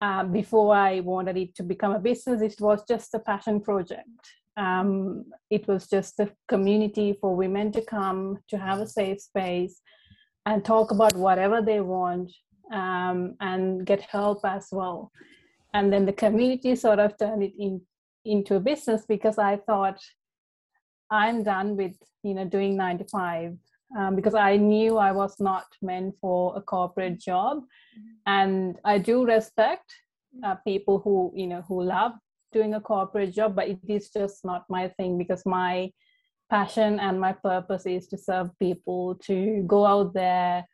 uh, 0.02 0.24
before 0.24 0.74
i 0.74 1.00
wanted 1.00 1.36
it 1.36 1.54
to 1.54 1.62
become 1.62 1.92
a 1.92 1.98
business 1.98 2.42
it 2.42 2.60
was 2.60 2.82
just 2.86 3.14
a 3.14 3.18
passion 3.18 3.60
project. 3.60 4.08
Um, 4.58 5.24
it 5.48 5.66
was 5.66 5.88
just 5.88 6.20
a 6.20 6.30
community 6.46 7.16
for 7.18 7.34
women 7.34 7.72
to 7.72 7.80
come 7.80 8.38
to 8.48 8.58
have 8.58 8.80
a 8.80 8.86
safe 8.86 9.22
space 9.22 9.80
and 10.44 10.62
talk 10.62 10.90
about 10.90 11.16
whatever 11.16 11.62
they 11.62 11.80
want 11.80 12.30
um, 12.70 13.34
and 13.40 13.86
get 13.86 14.02
help 14.02 14.44
as 14.44 14.68
well. 14.70 15.10
And 15.72 15.90
then 15.90 16.04
the 16.04 16.12
community 16.12 16.76
sort 16.76 16.98
of 16.98 17.16
turned 17.16 17.42
it 17.42 17.54
in, 17.58 17.80
into 18.24 18.56
a 18.56 18.60
business 18.60 19.04
because 19.06 19.38
i 19.38 19.56
thought 19.56 19.98
i'm 21.12 21.44
done 21.44 21.76
with 21.76 21.94
you 22.24 22.34
know 22.34 22.44
doing 22.44 22.76
nine 22.76 22.98
to 22.98 23.04
five 23.04 23.56
um, 23.96 24.16
because 24.16 24.34
I 24.34 24.56
knew 24.56 24.96
I 24.96 25.12
was 25.12 25.38
not 25.38 25.66
meant 25.82 26.14
for 26.20 26.56
a 26.56 26.62
corporate 26.62 27.20
job, 27.20 27.58
mm-hmm. 27.58 28.08
and 28.26 28.78
I 28.84 28.98
do 28.98 29.26
respect 29.26 29.92
uh, 30.42 30.54
people 30.66 30.98
who 30.98 31.32
you 31.34 31.46
know 31.46 31.62
who 31.68 31.82
love 31.82 32.12
doing 32.52 32.74
a 32.74 32.80
corporate 32.80 33.32
job, 33.32 33.54
but 33.54 33.68
it 33.68 33.78
is 33.88 34.10
just 34.10 34.44
not 34.44 34.64
my 34.68 34.88
thing 34.88 35.18
because 35.18 35.44
my 35.46 35.90
passion 36.50 37.00
and 37.00 37.18
my 37.18 37.32
purpose 37.32 37.86
is 37.86 38.06
to 38.08 38.18
serve 38.18 38.50
people, 38.58 39.14
to 39.24 39.62
go 39.66 39.86
out 39.86 40.12
there 40.12 40.66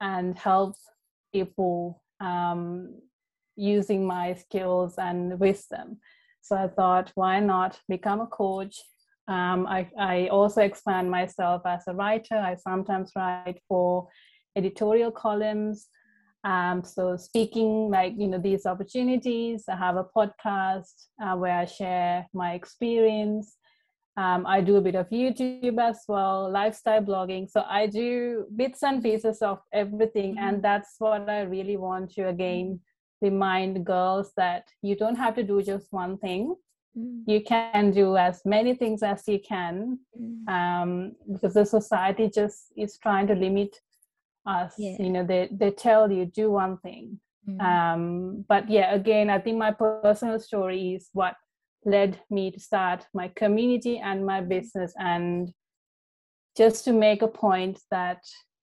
and 0.00 0.38
help 0.38 0.76
people 1.32 2.02
um, 2.20 2.94
using 3.56 4.06
my 4.06 4.34
skills 4.34 4.94
and 4.98 5.40
wisdom. 5.40 5.98
So 6.42 6.56
I 6.56 6.68
thought, 6.68 7.12
why 7.14 7.40
not 7.40 7.80
become 7.88 8.20
a 8.20 8.26
coach 8.26 8.76
um, 9.28 9.66
I, 9.66 9.88
I 9.98 10.28
also 10.28 10.62
expand 10.62 11.10
myself 11.10 11.62
as 11.64 11.84
a 11.86 11.94
writer. 11.94 12.36
I 12.36 12.56
sometimes 12.56 13.12
write 13.14 13.60
for 13.68 14.08
editorial 14.56 15.12
columns. 15.12 15.88
Um, 16.44 16.82
so 16.82 17.16
speaking 17.16 17.88
like 17.88 18.14
you 18.16 18.26
know 18.26 18.38
these 18.38 18.66
opportunities, 18.66 19.64
I 19.68 19.76
have 19.76 19.96
a 19.96 20.04
podcast 20.04 21.06
uh, 21.22 21.36
where 21.36 21.56
I 21.56 21.66
share 21.66 22.26
my 22.34 22.54
experience. 22.54 23.56
Um, 24.16 24.44
I 24.44 24.60
do 24.60 24.76
a 24.76 24.80
bit 24.80 24.96
of 24.96 25.08
YouTube 25.08 25.80
as 25.80 26.02
well, 26.06 26.50
lifestyle 26.50 27.00
blogging. 27.00 27.48
So 27.48 27.64
I 27.66 27.86
do 27.86 28.46
bits 28.54 28.82
and 28.82 29.02
pieces 29.02 29.40
of 29.40 29.60
everything, 29.72 30.34
mm-hmm. 30.34 30.44
and 30.44 30.62
that's 30.62 30.96
what 30.98 31.30
I 31.30 31.42
really 31.42 31.76
want 31.76 32.10
to 32.14 32.28
again 32.28 32.80
remind 33.22 33.86
girls 33.86 34.32
that 34.36 34.64
you 34.82 34.96
don't 34.96 35.14
have 35.14 35.36
to 35.36 35.44
do 35.44 35.62
just 35.62 35.86
one 35.92 36.18
thing 36.18 36.56
mm. 36.96 37.22
you 37.26 37.40
can 37.42 37.90
do 37.90 38.16
as 38.16 38.42
many 38.44 38.74
things 38.74 39.02
as 39.02 39.22
you 39.26 39.38
can 39.40 39.98
mm. 40.18 40.48
um, 40.48 41.12
because 41.32 41.54
the 41.54 41.64
society 41.64 42.30
just 42.32 42.72
is 42.76 42.98
trying 42.98 43.26
to 43.26 43.34
limit 43.34 43.76
us 44.46 44.74
yeah. 44.78 44.96
you 44.98 45.10
know 45.10 45.24
they, 45.24 45.48
they 45.52 45.70
tell 45.70 46.10
you 46.10 46.24
do 46.26 46.50
one 46.50 46.76
thing 46.78 47.18
mm. 47.48 47.60
um, 47.60 48.44
but 48.48 48.68
yeah 48.68 48.94
again 48.94 49.30
i 49.30 49.38
think 49.38 49.56
my 49.56 49.70
personal 49.70 50.38
story 50.38 50.94
is 50.94 51.08
what 51.12 51.36
led 51.84 52.18
me 52.30 52.50
to 52.50 52.60
start 52.60 53.06
my 53.14 53.28
community 53.36 53.98
and 53.98 54.24
my 54.24 54.40
business 54.40 54.92
and 54.98 55.52
just 56.56 56.84
to 56.84 56.92
make 56.92 57.22
a 57.22 57.28
point 57.28 57.80
that 57.90 58.22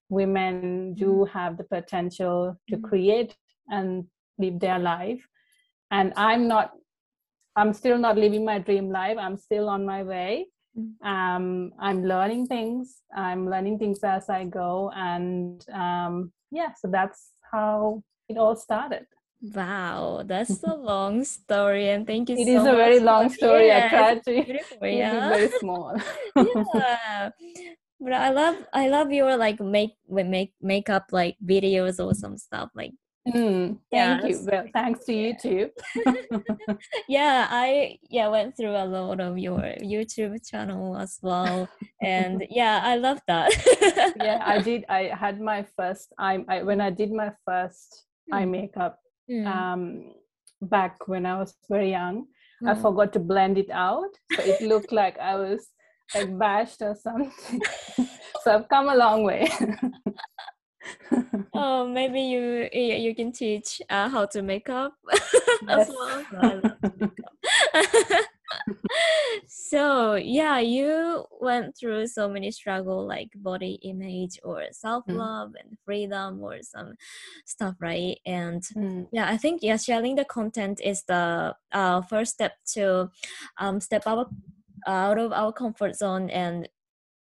women 0.09 0.93
do 0.93 1.25
mm. 1.25 1.29
have 1.29 1.57
the 1.57 1.63
potential 1.63 2.57
to 2.67 2.77
mm. 2.77 2.83
create 2.83 3.35
and 3.69 4.05
live 4.37 4.59
their 4.59 4.79
life 4.79 5.25
and 5.91 6.13
i'm 6.15 6.47
not 6.47 6.71
I'm 7.59 7.73
still 7.73 7.97
not 7.97 8.17
living 8.17 8.45
my 8.45 8.59
dream 8.59 8.89
life. 8.89 9.17
I'm 9.19 9.37
still 9.37 9.67
on 9.67 9.85
my 9.85 10.01
way. 10.03 10.47
Mm. 10.77 10.95
Um, 11.03 11.71
I'm 11.79 12.05
learning 12.05 12.47
things. 12.47 13.01
I'm 13.13 13.49
learning 13.49 13.79
things 13.79 13.99
as 14.03 14.29
I 14.29 14.45
go, 14.45 14.91
and 14.95 15.59
um, 15.73 16.31
yeah, 16.51 16.71
so 16.79 16.87
that's 16.87 17.31
how 17.51 18.01
it 18.29 18.37
all 18.37 18.55
started. 18.55 19.05
Wow, 19.41 20.23
that's 20.25 20.63
a 20.63 20.75
long 20.75 21.23
story, 21.25 21.89
and 21.89 22.07
thank 22.07 22.29
you. 22.29 22.37
It 22.37 22.45
so 22.45 22.55
is 22.61 22.65
a 22.65 22.75
very 22.75 22.99
long 22.99 23.29
story. 23.29 23.67
Yeah, 23.67 23.85
I 23.85 23.89
tried 23.89 24.23
to 24.23 24.33
yeah. 24.33 25.15
it 25.15 25.29
very 25.35 25.49
small. 25.59 25.99
yeah, 26.35 27.29
but 27.99 28.13
I 28.13 28.29
love 28.29 28.55
I 28.71 28.87
love 28.87 29.11
your 29.11 29.35
like 29.35 29.59
make 29.59 29.99
make 30.07 30.53
makeup 30.61 31.11
like 31.11 31.35
videos 31.43 31.99
or 32.03 32.13
some 32.13 32.37
stuff 32.37 32.69
like 32.75 32.93
Mm, 33.35 33.77
thank 33.91 34.23
yes. 34.23 34.41
you. 34.41 34.47
Well, 34.51 34.65
thanks 34.73 35.05
to 35.05 35.13
you 35.13 35.35
too. 35.39 35.69
yeah, 37.07 37.47
I 37.49 37.97
yeah 38.09 38.27
went 38.27 38.55
through 38.55 38.75
a 38.75 38.85
lot 38.85 39.19
of 39.19 39.37
your 39.37 39.59
YouTube 39.81 40.37
channel 40.49 40.97
as 40.97 41.19
well, 41.21 41.69
and 42.01 42.45
yeah, 42.49 42.81
I 42.83 42.95
love 42.95 43.19
that. 43.27 43.51
yeah, 44.17 44.41
I 44.45 44.59
did. 44.69 44.85
I 44.89 45.11
had 45.13 45.39
my 45.39 45.65
first. 45.77 46.13
I, 46.17 46.43
I 46.47 46.63
when 46.63 46.81
I 46.81 46.89
did 46.89 47.11
my 47.11 47.31
first 47.45 48.05
mm. 48.31 48.37
eye 48.37 48.45
makeup 48.45 48.99
mm. 49.29 49.45
um, 49.45 50.11
back 50.61 51.07
when 51.07 51.25
I 51.25 51.37
was 51.37 51.53
very 51.69 51.91
young. 51.91 52.25
Mm. 52.63 52.69
I 52.69 52.81
forgot 52.81 53.13
to 53.13 53.19
blend 53.19 53.57
it 53.57 53.69
out, 53.71 54.11
so 54.33 54.41
it 54.43 54.61
looked 54.61 54.91
like 54.91 55.17
I 55.19 55.35
was 55.35 55.67
like 56.15 56.37
bashed 56.37 56.81
or 56.81 56.95
something. 56.95 57.61
so 58.43 58.55
I've 58.55 58.69
come 58.69 58.89
a 58.89 58.95
long 58.95 59.23
way 59.23 59.47
oh, 61.59 61.87
maybe 61.87 62.21
you 62.21 62.69
you 62.71 63.15
can 63.15 63.31
teach 63.31 63.81
uh, 63.89 64.09
how 64.09 64.25
to 64.25 64.41
make 64.51 64.69
up 64.69 64.93
as 65.67 65.89
well. 66.33 66.63
so 69.47 70.15
yeah, 70.15 70.59
you 70.59 71.25
went 71.39 71.77
through 71.77 72.07
so 72.07 72.29
many 72.29 72.51
struggle 72.51 73.05
like 73.05 73.29
body 73.35 73.79
image 73.83 74.39
or 74.43 74.63
self 74.71 75.03
love 75.07 75.49
mm. 75.49 75.59
and 75.61 75.77
freedom 75.85 76.41
or 76.41 76.61
some 76.61 76.93
stuff, 77.45 77.75
right? 77.79 78.19
And 78.25 78.63
mm. 78.75 79.07
yeah, 79.11 79.29
I 79.29 79.37
think 79.37 79.61
yeah, 79.61 79.77
sharing 79.77 80.15
the 80.15 80.25
content 80.25 80.81
is 80.83 81.03
the 81.03 81.55
uh, 81.71 82.01
first 82.01 82.33
step 82.33 82.53
to 82.73 83.09
um, 83.57 83.79
step 83.81 84.03
out 84.07 84.29
out 84.87 85.17
of 85.17 85.33
our 85.33 85.51
comfort 85.51 85.95
zone 85.95 86.29
and 86.29 86.69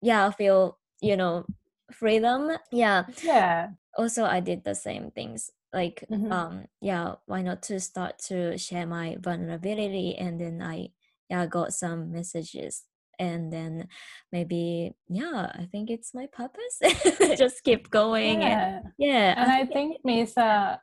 yeah, 0.01 0.31
feel 0.31 0.77
you 1.01 1.15
know 1.15 1.45
freedom 1.91 2.51
yeah 2.71 3.03
yeah 3.23 3.69
also 3.97 4.23
i 4.25 4.39
did 4.39 4.63
the 4.63 4.75
same 4.75 5.11
things 5.11 5.51
like 5.73 6.03
mm-hmm. 6.11 6.31
um 6.31 6.65
yeah 6.81 7.15
why 7.25 7.41
not 7.41 7.61
to 7.61 7.79
start 7.79 8.17
to 8.17 8.57
share 8.57 8.85
my 8.85 9.17
vulnerability 9.19 10.15
and 10.15 10.39
then 10.39 10.61
i 10.61 10.89
yeah 11.29 11.45
got 11.45 11.73
some 11.73 12.11
messages 12.11 12.83
and 13.19 13.51
then 13.51 13.87
maybe 14.31 14.91
yeah 15.09 15.51
i 15.55 15.67
think 15.71 15.89
it's 15.89 16.13
my 16.13 16.27
purpose 16.31 16.79
just 17.37 17.63
keep 17.63 17.89
going 17.89 18.41
yeah 18.41 18.77
and, 18.77 18.85
yeah 18.97 19.33
and 19.37 19.51
i, 19.51 19.59
I 19.61 19.65
think, 19.65 19.97
misa 20.05 20.79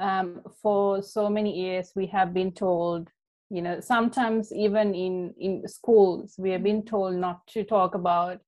um, 0.00 0.42
for 0.62 1.02
so 1.02 1.28
many 1.28 1.58
years 1.58 1.92
we 1.96 2.06
have 2.06 2.32
been 2.32 2.52
told 2.52 3.08
you 3.50 3.62
know 3.62 3.80
sometimes 3.80 4.52
even 4.52 4.94
in 4.94 5.34
in 5.38 5.66
schools 5.66 6.34
we 6.38 6.50
have 6.50 6.62
been 6.62 6.84
told 6.84 7.16
not 7.16 7.46
to 7.48 7.64
talk 7.64 7.94
about 7.94 8.40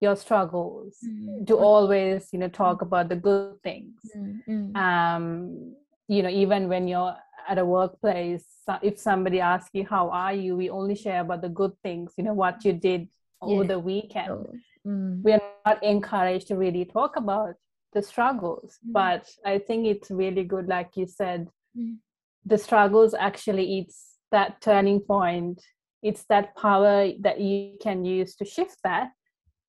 your 0.00 0.16
struggles 0.16 0.96
mm-hmm. 1.04 1.44
to 1.44 1.56
always 1.56 2.28
you 2.32 2.38
know 2.38 2.48
talk 2.48 2.82
about 2.82 3.08
the 3.08 3.16
good 3.16 3.60
things 3.62 4.00
mm-hmm. 4.16 4.76
um 4.76 5.74
you 6.08 6.22
know 6.22 6.28
even 6.28 6.68
when 6.68 6.86
you're 6.86 7.14
at 7.48 7.58
a 7.58 7.64
workplace 7.64 8.44
if 8.82 8.98
somebody 8.98 9.40
asks 9.40 9.70
you 9.72 9.84
how 9.84 10.10
are 10.10 10.34
you 10.34 10.56
we 10.56 10.68
only 10.68 10.94
share 10.94 11.20
about 11.20 11.40
the 11.40 11.48
good 11.48 11.72
things 11.82 12.12
you 12.16 12.24
know 12.24 12.34
what 12.34 12.64
you 12.64 12.72
did 12.72 13.08
over 13.40 13.62
yeah. 13.62 13.68
the 13.68 13.78
weekend 13.78 14.46
mm-hmm. 14.86 15.22
we 15.22 15.32
are 15.32 15.40
not 15.64 15.82
encouraged 15.82 16.48
to 16.48 16.56
really 16.56 16.84
talk 16.84 17.16
about 17.16 17.54
the 17.92 18.02
struggles 18.02 18.78
mm. 18.86 18.92
but 18.92 19.28
i 19.44 19.58
think 19.58 19.86
it's 19.86 20.10
really 20.10 20.44
good 20.44 20.66
like 20.66 20.90
you 20.96 21.06
said 21.06 21.48
mm. 21.78 21.96
the 22.44 22.58
struggles 22.58 23.14
actually 23.14 23.78
it's 23.78 24.18
that 24.32 24.60
turning 24.60 25.00
point 25.00 25.62
it's 26.02 26.24
that 26.28 26.54
power 26.56 27.10
that 27.20 27.40
you 27.40 27.76
can 27.80 28.04
use 28.04 28.36
to 28.36 28.44
shift 28.44 28.76
that 28.84 29.10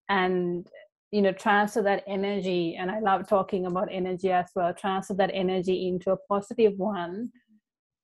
and 0.10 0.68
you 1.12 1.22
know 1.22 1.32
transfer 1.32 1.82
that 1.82 2.04
energy 2.08 2.76
and 2.76 2.92
i 2.92 3.00
love 3.00 3.28
talking 3.28 3.66
about 3.66 3.88
energy 3.92 4.32
as 4.32 4.50
well 4.56 4.74
transfer 4.74 5.14
that 5.14 5.32
energy 5.34 5.88
into 5.88 6.12
a 6.12 6.18
positive 6.30 6.74
one 6.78 7.30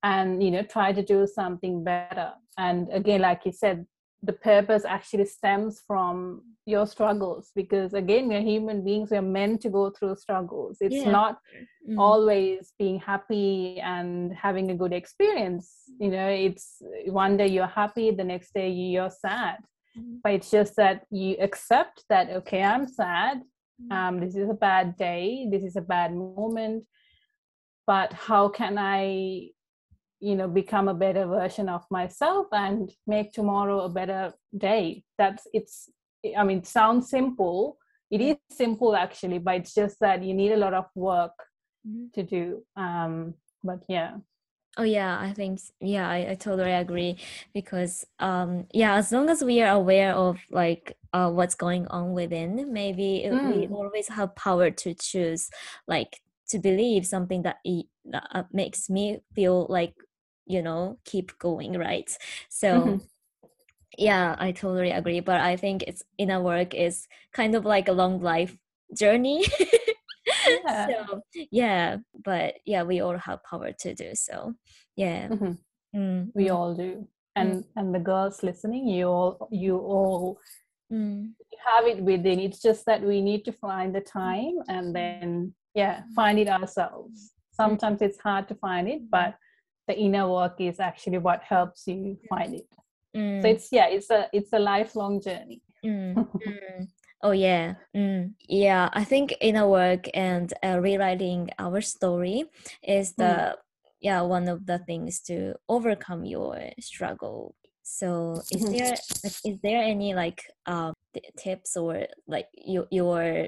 and 0.03 0.43
you 0.43 0.51
know 0.51 0.63
try 0.63 0.91
to 0.91 1.03
do 1.03 1.27
something 1.27 1.83
better 1.83 2.31
and 2.57 2.87
again 2.91 3.21
like 3.21 3.41
you 3.45 3.51
said 3.51 3.85
the 4.25 4.33
purpose 4.33 4.85
actually 4.85 5.25
stems 5.25 5.81
from 5.85 6.41
your 6.65 6.87
struggles 6.87 7.51
because 7.55 7.93
again 7.93 8.29
we're 8.29 8.39
human 8.41 8.81
beings 8.83 9.11
we're 9.11 9.21
meant 9.21 9.59
to 9.59 9.69
go 9.69 9.89
through 9.89 10.15
struggles 10.15 10.77
it's 10.79 10.95
yeah. 10.95 11.11
not 11.11 11.39
mm. 11.89 11.99
always 11.99 12.71
being 12.79 12.97
happy 12.97 13.81
and 13.81 14.33
having 14.33 14.71
a 14.71 14.75
good 14.75 14.93
experience 14.93 15.73
you 15.99 16.09
know 16.09 16.27
it's 16.27 16.81
one 17.07 17.35
day 17.35 17.47
you're 17.47 17.67
happy 17.67 18.11
the 18.11 18.23
next 18.23 18.53
day 18.53 18.69
you're 18.69 19.09
sad. 19.09 19.57
But 19.95 20.33
it's 20.33 20.51
just 20.51 20.75
that 20.75 21.05
you 21.11 21.35
accept 21.39 22.03
that 22.09 22.29
okay 22.29 22.63
i'm 22.63 22.87
sad. 22.87 23.41
Mm. 23.81 23.91
um, 23.91 24.19
this 24.19 24.35
is 24.35 24.49
a 24.49 24.53
bad 24.53 24.97
day. 24.97 25.47
This 25.51 25.63
is 25.63 25.75
a 25.75 25.81
bad 25.81 26.13
moment. 26.13 26.85
But 27.87 28.13
how 28.13 28.49
can 28.49 28.77
i 28.77 29.49
you 30.19 30.35
know 30.35 30.47
become 30.47 30.87
a 30.87 30.93
better 30.93 31.25
version 31.25 31.67
of 31.67 31.83
myself 31.91 32.47
and 32.53 32.89
make 33.07 33.33
tomorrow 33.33 33.81
a 33.81 33.89
better 33.89 34.33
day? 34.57 35.03
That's 35.17 35.47
it's 35.53 35.89
i 36.37 36.43
mean 36.43 36.59
it 36.59 36.67
sounds 36.67 37.09
simple. 37.09 37.77
It 38.11 38.21
is 38.21 38.37
simple 38.51 38.95
actually 38.95 39.39
but 39.39 39.55
it's 39.55 39.73
just 39.73 39.99
that 39.99 40.23
you 40.23 40.33
need 40.33 40.53
a 40.53 40.57
lot 40.65 40.73
of 40.73 40.85
work 40.95 41.37
mm-hmm. 41.87 42.05
to 42.13 42.23
do. 42.23 42.63
Um 42.75 43.33
but 43.63 43.83
yeah 43.89 44.17
oh 44.77 44.83
yeah 44.83 45.19
i 45.19 45.31
think 45.33 45.59
yeah 45.79 46.09
I, 46.09 46.31
I 46.31 46.35
totally 46.35 46.71
agree 46.71 47.17
because 47.53 48.05
um 48.19 48.65
yeah 48.73 48.95
as 48.95 49.11
long 49.11 49.29
as 49.29 49.43
we 49.43 49.61
are 49.61 49.75
aware 49.75 50.13
of 50.13 50.39
like 50.49 50.97
uh, 51.13 51.29
what's 51.29 51.53
going 51.53 51.85
on 51.87 52.13
within 52.13 52.73
maybe 52.73 53.23
mm. 53.27 53.55
we 53.55 53.67
always 53.67 54.07
have 54.07 54.35
power 54.35 54.71
to 54.71 54.95
choose 54.95 55.49
like 55.87 56.21
to 56.49 56.57
believe 56.57 57.05
something 57.05 57.43
that, 57.43 57.57
it, 57.63 57.85
uh, 58.13 58.43
makes 58.51 58.89
me 58.89 59.19
feel 59.35 59.67
like 59.69 59.93
you 60.45 60.61
know 60.61 60.97
keep 61.05 61.37
going 61.37 61.73
right 61.77 62.17
so 62.49 62.81
mm-hmm. 62.81 62.97
yeah 63.97 64.35
i 64.39 64.51
totally 64.51 64.91
agree 64.91 65.19
but 65.19 65.39
i 65.39 65.55
think 65.55 65.83
it's 65.83 66.03
inner 66.17 66.41
work 66.41 66.73
is 66.73 67.07
kind 67.31 67.55
of 67.55 67.63
like 67.63 67.87
a 67.87 67.93
long 67.93 68.19
life 68.19 68.57
journey 68.97 69.45
yeah. 70.65 70.87
so 70.87 71.21
yeah 71.51 71.97
but 72.23 72.55
yeah 72.65 72.83
we 72.83 73.01
all 73.01 73.17
have 73.17 73.43
power 73.43 73.71
to 73.71 73.93
do 73.93 74.11
so 74.13 74.53
yeah 74.95 75.27
mm-hmm. 75.27 75.97
mm-hmm. 75.97 76.29
we 76.33 76.45
mm. 76.45 76.55
all 76.55 76.75
do 76.75 77.07
and 77.35 77.53
mm. 77.53 77.63
and 77.75 77.93
the 77.93 77.99
girls 77.99 78.43
listening 78.43 78.87
you 78.87 79.07
all 79.07 79.47
you 79.51 79.77
all 79.77 80.39
mm. 80.91 81.29
have 81.65 81.85
it 81.85 82.01
within 82.01 82.39
it's 82.39 82.61
just 82.61 82.85
that 82.85 83.01
we 83.01 83.21
need 83.21 83.43
to 83.45 83.51
find 83.51 83.93
the 83.95 84.01
time 84.01 84.57
and 84.67 84.95
then 84.95 85.53
yeah 85.75 86.01
find 86.15 86.39
it 86.39 86.47
ourselves 86.47 87.31
sometimes 87.51 88.01
it's 88.01 88.19
hard 88.19 88.47
to 88.47 88.55
find 88.55 88.87
it 88.87 89.01
but 89.09 89.35
the 89.87 89.97
inner 89.97 90.29
work 90.29 90.55
is 90.59 90.79
actually 90.79 91.17
what 91.17 91.41
helps 91.43 91.87
you 91.87 92.17
find 92.29 92.53
it 92.53 92.67
so 93.15 93.47
it's 93.47 93.67
yeah 93.71 93.87
it's 93.87 94.09
a 94.09 94.27
it's 94.33 94.53
a 94.53 94.59
lifelong 94.59 95.21
journey 95.21 95.61
mm. 95.85 96.15
mm. 96.15 96.87
oh 97.23 97.31
yeah 97.31 97.75
mm. 97.95 98.31
yeah 98.47 98.89
i 98.93 99.03
think 99.03 99.33
inner 99.41 99.67
work 99.67 100.05
and 100.13 100.53
uh, 100.63 100.79
rewriting 100.79 101.49
our 101.57 101.81
story 101.81 102.45
is 102.83 103.13
the 103.13 103.23
mm. 103.23 103.53
yeah 104.01 104.21
one 104.21 104.47
of 104.47 104.65
the 104.65 104.77
things 104.79 105.19
to 105.21 105.53
overcome 105.67 106.25
your 106.25 106.59
struggle 106.79 107.55
so 107.81 108.41
is 108.51 108.63
mm-hmm. 108.63 108.73
there 108.73 108.95
like, 109.23 109.33
is 109.45 109.59
there 109.63 109.81
any 109.83 110.13
like 110.13 110.43
um 110.67 110.93
tips 111.37 111.75
or 111.75 112.05
like 112.27 112.47
your 112.53 112.85
your 112.91 113.47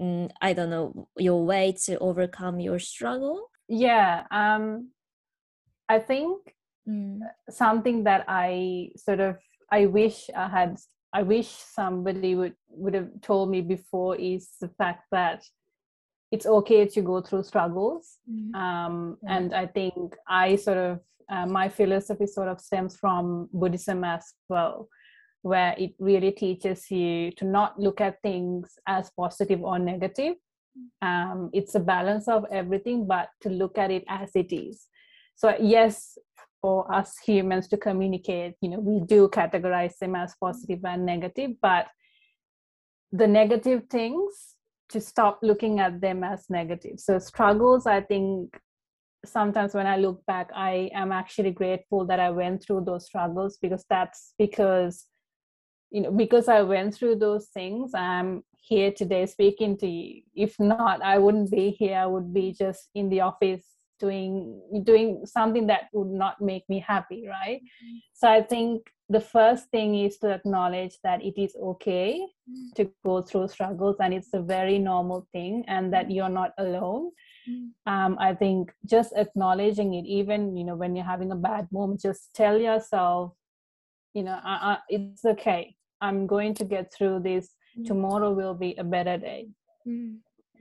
mm, 0.00 0.30
i 0.42 0.52
don't 0.52 0.70
know 0.70 1.08
your 1.16 1.44
way 1.44 1.72
to 1.72 1.98
overcome 1.98 2.60
your 2.60 2.78
struggle 2.78 3.50
yeah 3.68 4.24
um 4.30 4.90
I 5.88 5.98
think 5.98 6.54
mm. 6.88 7.20
something 7.50 8.04
that 8.04 8.24
I 8.28 8.90
sort 8.96 9.20
of 9.20 9.36
I 9.70 9.86
wish 9.86 10.30
I 10.34 10.48
had 10.48 10.78
I 11.14 11.22
wish 11.22 11.48
somebody 11.48 12.34
would 12.34 12.56
would 12.70 12.94
have 12.94 13.08
told 13.22 13.48
me 13.48 13.60
before 13.60 14.16
is 14.16 14.48
the 14.60 14.68
fact 14.68 15.04
that 15.12 15.44
it's 16.32 16.44
okay 16.44 16.86
to 16.86 17.00
go 17.00 17.20
through 17.22 17.44
struggles 17.44 18.18
mm. 18.28 18.52
um, 18.56 19.16
yeah. 19.22 19.36
and 19.36 19.54
I 19.54 19.66
think 19.66 20.16
I 20.26 20.56
sort 20.56 20.78
of 20.78 21.00
uh, 21.30 21.46
my 21.46 21.68
philosophy 21.68 22.26
sort 22.26 22.48
of 22.48 22.60
stems 22.60 22.96
from 22.96 23.48
Buddhism 23.52 24.02
as 24.02 24.34
well 24.48 24.88
where 25.42 25.74
it 25.78 25.94
really 26.00 26.32
teaches 26.32 26.90
you 26.90 27.30
to 27.32 27.44
not 27.44 27.78
look 27.78 28.00
at 28.00 28.20
things 28.22 28.76
as 28.88 29.10
positive 29.16 29.62
or 29.62 29.78
negative 29.78 30.34
mm. 30.76 31.08
um, 31.08 31.50
it's 31.52 31.76
a 31.76 31.80
balance 31.80 32.26
of 32.26 32.44
everything 32.50 33.06
but 33.06 33.28
to 33.40 33.48
look 33.50 33.78
at 33.78 33.92
it 33.92 34.04
as 34.08 34.30
it 34.34 34.52
is 34.52 34.88
so 35.36 35.54
yes 35.60 36.18
for 36.64 36.90
us 36.90 37.18
humans 37.18 37.68
to 37.68 37.76
communicate 37.76 38.54
you 38.62 38.70
know 38.70 38.80
we 38.80 38.98
do 39.06 39.28
categorize 39.28 39.98
them 39.98 40.14
as 40.14 40.34
positive 40.40 40.82
and 40.82 41.04
negative 41.04 41.50
but 41.60 41.88
the 43.12 43.26
negative 43.26 43.82
things 43.90 44.54
to 44.88 44.98
stop 44.98 45.40
looking 45.42 45.80
at 45.80 46.00
them 46.00 46.24
as 46.24 46.46
negative. 46.48 46.98
So 46.98 47.18
struggles 47.18 47.86
i 47.86 48.00
think 48.00 48.58
sometimes 49.26 49.74
when 49.74 49.86
i 49.86 49.98
look 49.98 50.24
back 50.24 50.48
i 50.54 50.90
am 50.94 51.12
actually 51.12 51.50
grateful 51.50 52.06
that 52.06 52.18
i 52.18 52.30
went 52.30 52.62
through 52.62 52.82
those 52.86 53.04
struggles 53.04 53.58
because 53.60 53.84
that's 53.90 54.32
because 54.38 55.04
you 55.90 56.00
know 56.00 56.10
because 56.10 56.48
i 56.48 56.62
went 56.62 56.94
through 56.94 57.16
those 57.16 57.46
things 57.48 57.92
i'm 57.94 58.42
here 58.58 58.90
today 58.90 59.26
speaking 59.26 59.76
to 59.76 59.86
you. 59.86 60.22
If 60.34 60.58
not 60.58 61.02
i 61.02 61.18
wouldn't 61.18 61.50
be 61.50 61.70
here. 61.70 61.98
I 61.98 62.06
would 62.06 62.32
be 62.32 62.54
just 62.64 62.88
in 62.94 63.10
the 63.10 63.20
office 63.20 63.66
doing 64.04 64.32
doing 64.90 65.08
something 65.36 65.66
that 65.66 65.84
would 65.92 66.12
not 66.24 66.40
make 66.50 66.64
me 66.68 66.78
happy 66.92 67.20
right? 67.36 67.60
Mm-hmm. 67.60 67.96
so 68.20 68.28
i 68.38 68.40
think 68.52 68.90
the 69.16 69.20
first 69.20 69.64
thing 69.74 69.90
is 70.04 70.16
to 70.18 70.28
acknowledge 70.38 70.94
that 71.06 71.22
it 71.22 71.36
is 71.40 71.54
okay 71.70 72.10
mm-hmm. 72.50 72.68
to 72.76 72.90
go 73.04 73.20
through 73.22 73.48
struggles 73.48 73.96
and 74.00 74.14
it's 74.14 74.32
a 74.32 74.42
very 74.56 74.78
normal 74.78 75.26
thing 75.32 75.62
and 75.68 75.92
that 75.92 76.10
you're 76.10 76.36
not 76.40 76.52
alone. 76.58 77.10
Mm-hmm. 77.48 77.92
um, 77.92 78.16
i 78.28 78.34
think 78.34 78.72
just 78.94 79.12
acknowledging 79.24 79.94
it 79.94 80.06
even 80.18 80.56
you 80.56 80.64
know 80.64 80.76
when 80.82 80.96
you're 80.96 81.12
having 81.14 81.32
a 81.32 81.42
bad 81.48 81.68
moment 81.70 82.00
just 82.00 82.34
tell 82.34 82.56
yourself 82.58 83.32
you 84.14 84.22
know 84.22 84.38
I, 84.42 84.54
I, 84.70 84.78
it's 84.88 85.24
okay. 85.24 85.74
I'm 86.00 86.26
going 86.26 86.54
to 86.54 86.64
get 86.64 86.92
through 86.92 87.20
this. 87.20 87.48
Tomorrow 87.86 88.30
will 88.32 88.54
be 88.54 88.74
a 88.78 88.84
better 88.84 89.16
day 89.18 89.48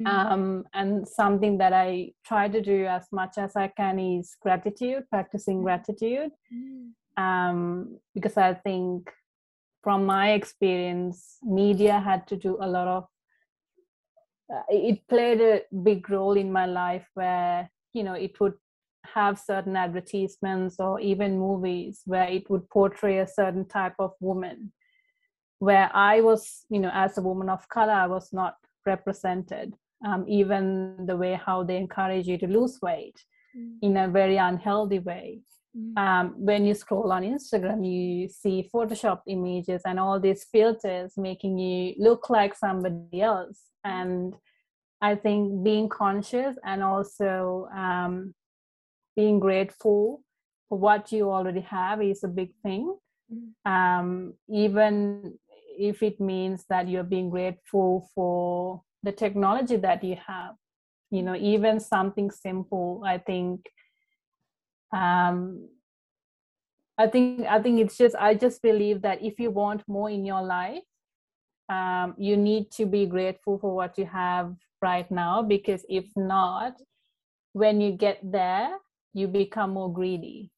Mm-hmm. 0.01 0.07
Um, 0.07 0.63
and 0.73 1.07
something 1.07 1.57
that 1.59 1.71
I 1.71 2.13
try 2.25 2.47
to 2.47 2.61
do 2.61 2.85
as 2.85 3.07
much 3.11 3.37
as 3.37 3.55
I 3.55 3.67
can 3.67 3.99
is 3.99 4.35
gratitude, 4.41 5.03
practicing 5.09 5.57
mm-hmm. 5.57 5.65
gratitude. 5.65 6.31
Mm-hmm. 6.53 7.23
Um, 7.23 7.99
because 8.15 8.37
I 8.37 8.55
think 8.55 9.11
from 9.83 10.05
my 10.05 10.31
experience, 10.31 11.37
media 11.43 11.99
had 11.99 12.27
to 12.27 12.35
do 12.35 12.57
a 12.59 12.67
lot 12.67 12.87
of, 12.87 13.03
uh, 14.51 14.63
it 14.69 15.07
played 15.07 15.41
a 15.41 15.61
big 15.83 16.09
role 16.09 16.37
in 16.37 16.51
my 16.51 16.65
life 16.65 17.07
where, 17.13 17.69
you 17.93 18.03
know, 18.03 18.13
it 18.13 18.39
would 18.39 18.53
have 19.05 19.37
certain 19.37 19.75
advertisements 19.75 20.79
or 20.79 20.99
even 20.99 21.37
movies 21.37 22.01
where 22.05 22.27
it 22.27 22.49
would 22.49 22.67
portray 22.69 23.19
a 23.19 23.27
certain 23.27 23.65
type 23.65 23.95
of 23.99 24.13
woman 24.19 24.71
where 25.59 25.89
i 25.93 26.21
was 26.21 26.65
you 26.69 26.79
know 26.79 26.91
as 26.93 27.17
a 27.17 27.21
woman 27.21 27.49
of 27.49 27.67
color 27.69 27.93
i 27.93 28.07
was 28.07 28.31
not 28.31 28.55
represented 28.85 29.73
um, 30.03 30.25
even 30.27 31.05
the 31.05 31.15
way 31.15 31.39
how 31.45 31.63
they 31.63 31.77
encourage 31.77 32.27
you 32.27 32.37
to 32.37 32.47
lose 32.47 32.79
weight 32.81 33.23
mm. 33.57 33.75
in 33.81 33.97
a 33.97 34.07
very 34.07 34.37
unhealthy 34.37 34.99
way. 34.99 35.41
Mm. 35.77 35.97
Um, 35.97 36.33
when 36.37 36.65
you 36.65 36.73
scroll 36.73 37.11
on 37.11 37.23
Instagram, 37.23 37.85
you 37.85 38.27
see 38.27 38.69
Photoshop 38.73 39.21
images 39.27 39.81
and 39.85 39.99
all 39.99 40.19
these 40.19 40.45
filters 40.51 41.13
making 41.17 41.57
you 41.57 41.95
look 41.97 42.29
like 42.29 42.55
somebody 42.55 43.21
else. 43.21 43.59
And 43.83 44.35
I 45.01 45.15
think 45.15 45.63
being 45.63 45.89
conscious 45.89 46.55
and 46.63 46.83
also 46.83 47.67
um, 47.75 48.33
being 49.15 49.39
grateful 49.39 50.21
for 50.69 50.77
what 50.77 51.11
you 51.11 51.31
already 51.31 51.61
have 51.61 52.01
is 52.01 52.23
a 52.23 52.27
big 52.27 52.51
thing. 52.61 52.95
Mm. 53.31 53.71
Um, 53.71 54.33
even 54.49 55.37
if 55.77 56.03
it 56.03 56.19
means 56.19 56.65
that 56.69 56.87
you're 56.87 57.03
being 57.03 57.29
grateful 57.29 58.09
for 58.13 58.81
the 59.03 59.11
technology 59.11 59.75
that 59.75 60.03
you 60.03 60.17
have 60.25 60.55
you 61.11 61.21
know 61.21 61.35
even 61.35 61.79
something 61.79 62.31
simple 62.31 63.03
i 63.05 63.17
think 63.17 63.59
um 64.95 65.67
i 66.97 67.05
think 67.05 67.45
i 67.47 67.61
think 67.61 67.79
it's 67.79 67.97
just 67.97 68.15
i 68.15 68.33
just 68.33 68.61
believe 68.61 69.01
that 69.01 69.21
if 69.21 69.39
you 69.39 69.51
want 69.51 69.83
more 69.87 70.09
in 70.09 70.25
your 70.25 70.41
life 70.41 70.81
um, 71.69 72.13
you 72.17 72.35
need 72.35 72.71
to 72.71 72.85
be 72.85 73.05
grateful 73.05 73.57
for 73.57 73.73
what 73.73 73.97
you 73.97 74.05
have 74.05 74.53
right 74.81 75.09
now 75.09 75.41
because 75.41 75.85
if 75.87 76.05
not 76.15 76.73
when 77.53 77.79
you 77.79 77.91
get 77.91 78.19
there 78.23 78.77
you 79.13 79.27
become 79.27 79.71
more 79.71 79.91
greedy 79.91 80.51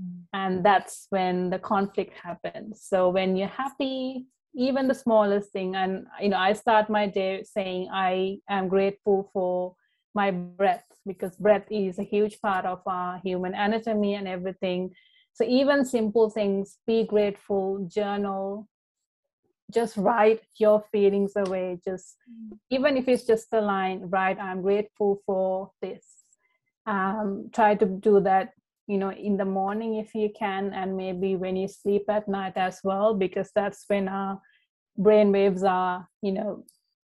mm. 0.00 0.22
and 0.32 0.64
that's 0.64 1.06
when 1.10 1.50
the 1.50 1.58
conflict 1.58 2.12
happens 2.22 2.82
so 2.82 3.08
when 3.08 3.36
you're 3.36 3.48
happy 3.48 4.26
even 4.56 4.88
the 4.88 4.94
smallest 4.94 5.50
thing. 5.52 5.74
And 5.74 6.06
you 6.20 6.28
know 6.28 6.38
i 6.38 6.52
start 6.52 6.90
my 6.90 7.06
day 7.06 7.42
saying 7.42 7.88
i 7.92 8.38
am 8.48 8.68
grateful 8.68 9.30
for 9.32 9.74
my 10.14 10.30
breath 10.30 10.84
because 11.06 11.36
breath 11.36 11.66
is 11.70 11.98
a 11.98 12.04
huge 12.04 12.40
part 12.40 12.64
of 12.64 12.80
our 12.86 13.18
human 13.18 13.54
anatomy 13.54 14.14
and 14.14 14.28
everything. 14.28 14.94
So 15.32 15.44
even 15.44 15.84
simple 15.84 16.30
things 16.30 16.78
be 16.86 17.04
grateful 17.04 17.88
journal 17.92 18.68
just 19.72 19.96
write 19.96 20.40
your 20.56 20.84
feelings 20.92 21.32
away. 21.36 21.80
Just 21.84 22.16
even 22.70 22.96
if 22.96 23.08
it's 23.08 23.24
just 23.24 23.48
a 23.52 23.60
line 23.60 24.02
write 24.10 24.38
i'm 24.38 24.62
grateful 24.62 25.20
for 25.26 25.70
this. 25.82 26.04
Um, 26.86 27.50
try 27.52 27.74
to 27.76 27.86
do 27.86 28.20
that 28.20 28.52
you 28.86 28.98
know 28.98 29.10
in 29.10 29.36
the 29.36 29.44
morning 29.44 29.96
if 29.96 30.14
you 30.14 30.30
can 30.38 30.72
and 30.74 30.96
maybe 30.96 31.36
when 31.36 31.56
you 31.56 31.68
sleep 31.68 32.04
at 32.08 32.28
night 32.28 32.56
as 32.56 32.80
well 32.84 33.14
because 33.14 33.50
that's 33.54 33.84
when 33.88 34.08
our 34.08 34.40
brain 34.96 35.32
waves 35.32 35.62
are 35.62 36.08
you 36.22 36.32
know 36.32 36.64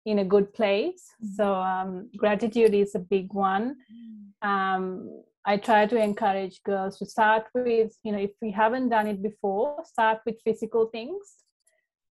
in 0.06 0.20
a 0.20 0.26
good 0.26 0.54
place 0.54 1.04
mm-hmm. 1.24 1.34
so 1.36 1.56
um, 1.56 2.10
gratitude 2.18 2.74
is 2.74 2.96
a 2.96 3.00
big 3.00 3.34
one 3.34 3.76
mm. 3.92 4.48
um, 4.48 5.24
i 5.46 5.58
try 5.58 5.86
to 5.86 5.98
encourage 5.98 6.62
girls 6.64 6.98
to 6.98 7.06
start 7.06 7.46
with 7.54 7.92
you 8.04 8.12
know 8.12 8.20
if 8.20 8.32
we 8.42 8.52
haven't 8.52 8.90
done 8.90 9.08
it 9.08 9.22
before 9.22 9.84
start 9.84 10.20
with 10.26 10.36
physical 10.44 10.86
things 10.88 11.46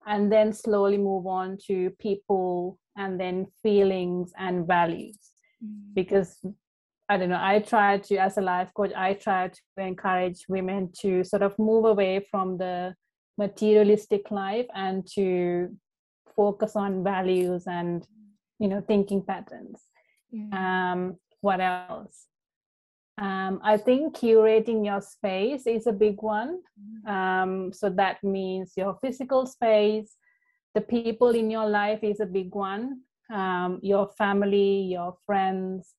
and 0.06 0.30
then 0.30 0.52
slowly 0.52 0.98
move 0.98 1.26
on 1.26 1.58
to 1.66 1.90
people 1.98 2.78
and 2.96 3.18
then 3.18 3.46
feelings 3.62 4.32
and 4.38 4.66
values 4.66 5.18
mm. 5.64 5.94
because 5.94 6.38
I 7.08 7.16
don't 7.16 7.30
know, 7.30 7.40
I 7.40 7.60
try 7.60 7.98
to, 7.98 8.16
as 8.16 8.36
a 8.36 8.42
life 8.42 8.68
coach, 8.74 8.92
I 8.94 9.14
try 9.14 9.48
to 9.48 9.82
encourage 9.82 10.44
women 10.48 10.90
to 11.00 11.24
sort 11.24 11.42
of 11.42 11.58
move 11.58 11.86
away 11.86 12.26
from 12.30 12.58
the 12.58 12.94
materialistic 13.38 14.30
life 14.30 14.66
and 14.74 15.06
to 15.14 15.74
focus 16.36 16.76
on 16.76 17.02
values 17.02 17.64
and, 17.66 18.06
you 18.58 18.68
know, 18.68 18.82
thinking 18.86 19.22
patterns. 19.22 19.80
Yeah. 20.30 20.92
Um, 20.92 21.16
what 21.40 21.60
else? 21.60 22.26
Um, 23.16 23.60
I 23.64 23.78
think 23.78 24.16
curating 24.16 24.84
your 24.84 25.00
space 25.00 25.66
is 25.66 25.86
a 25.86 25.92
big 25.92 26.22
one. 26.22 26.60
Mm-hmm. 26.78 27.10
Um, 27.10 27.72
so 27.72 27.88
that 27.90 28.22
means 28.22 28.74
your 28.76 28.98
physical 29.02 29.46
space, 29.46 30.14
the 30.74 30.82
people 30.82 31.30
in 31.30 31.50
your 31.50 31.66
life 31.66 32.00
is 32.02 32.20
a 32.20 32.26
big 32.26 32.54
one, 32.54 33.00
um, 33.32 33.80
your 33.82 34.10
family, 34.18 34.82
your 34.82 35.16
friends, 35.26 35.94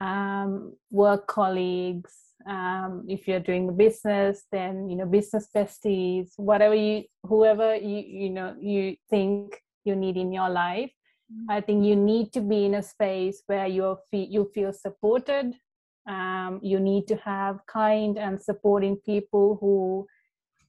um, 0.00 0.74
work 0.90 1.26
colleagues 1.26 2.12
um, 2.46 3.04
if 3.08 3.28
you're 3.28 3.40
doing 3.40 3.76
business 3.76 4.44
then 4.50 4.88
you 4.88 4.96
know 4.96 5.06
business 5.06 5.48
besties 5.54 6.30
whatever 6.36 6.74
you 6.74 7.04
whoever 7.24 7.74
you 7.74 7.98
you 7.98 8.30
know 8.30 8.54
you 8.58 8.96
think 9.08 9.62
you 9.84 9.94
need 9.96 10.16
in 10.16 10.32
your 10.32 10.50
life. 10.50 10.90
Mm-hmm. 11.32 11.50
i 11.50 11.60
think 11.60 11.84
you 11.84 11.96
need 11.96 12.32
to 12.32 12.40
be 12.40 12.64
in 12.64 12.74
a 12.74 12.82
space 12.82 13.42
where 13.46 13.66
you 13.66 13.96
feel 14.10 14.26
you 14.28 14.50
feel 14.54 14.72
supported. 14.72 15.54
Um, 16.06 16.60
you 16.62 16.80
need 16.80 17.06
to 17.08 17.16
have 17.16 17.60
kind 17.66 18.18
and 18.18 18.40
supporting 18.40 18.96
people 18.96 19.58
who 19.60 20.06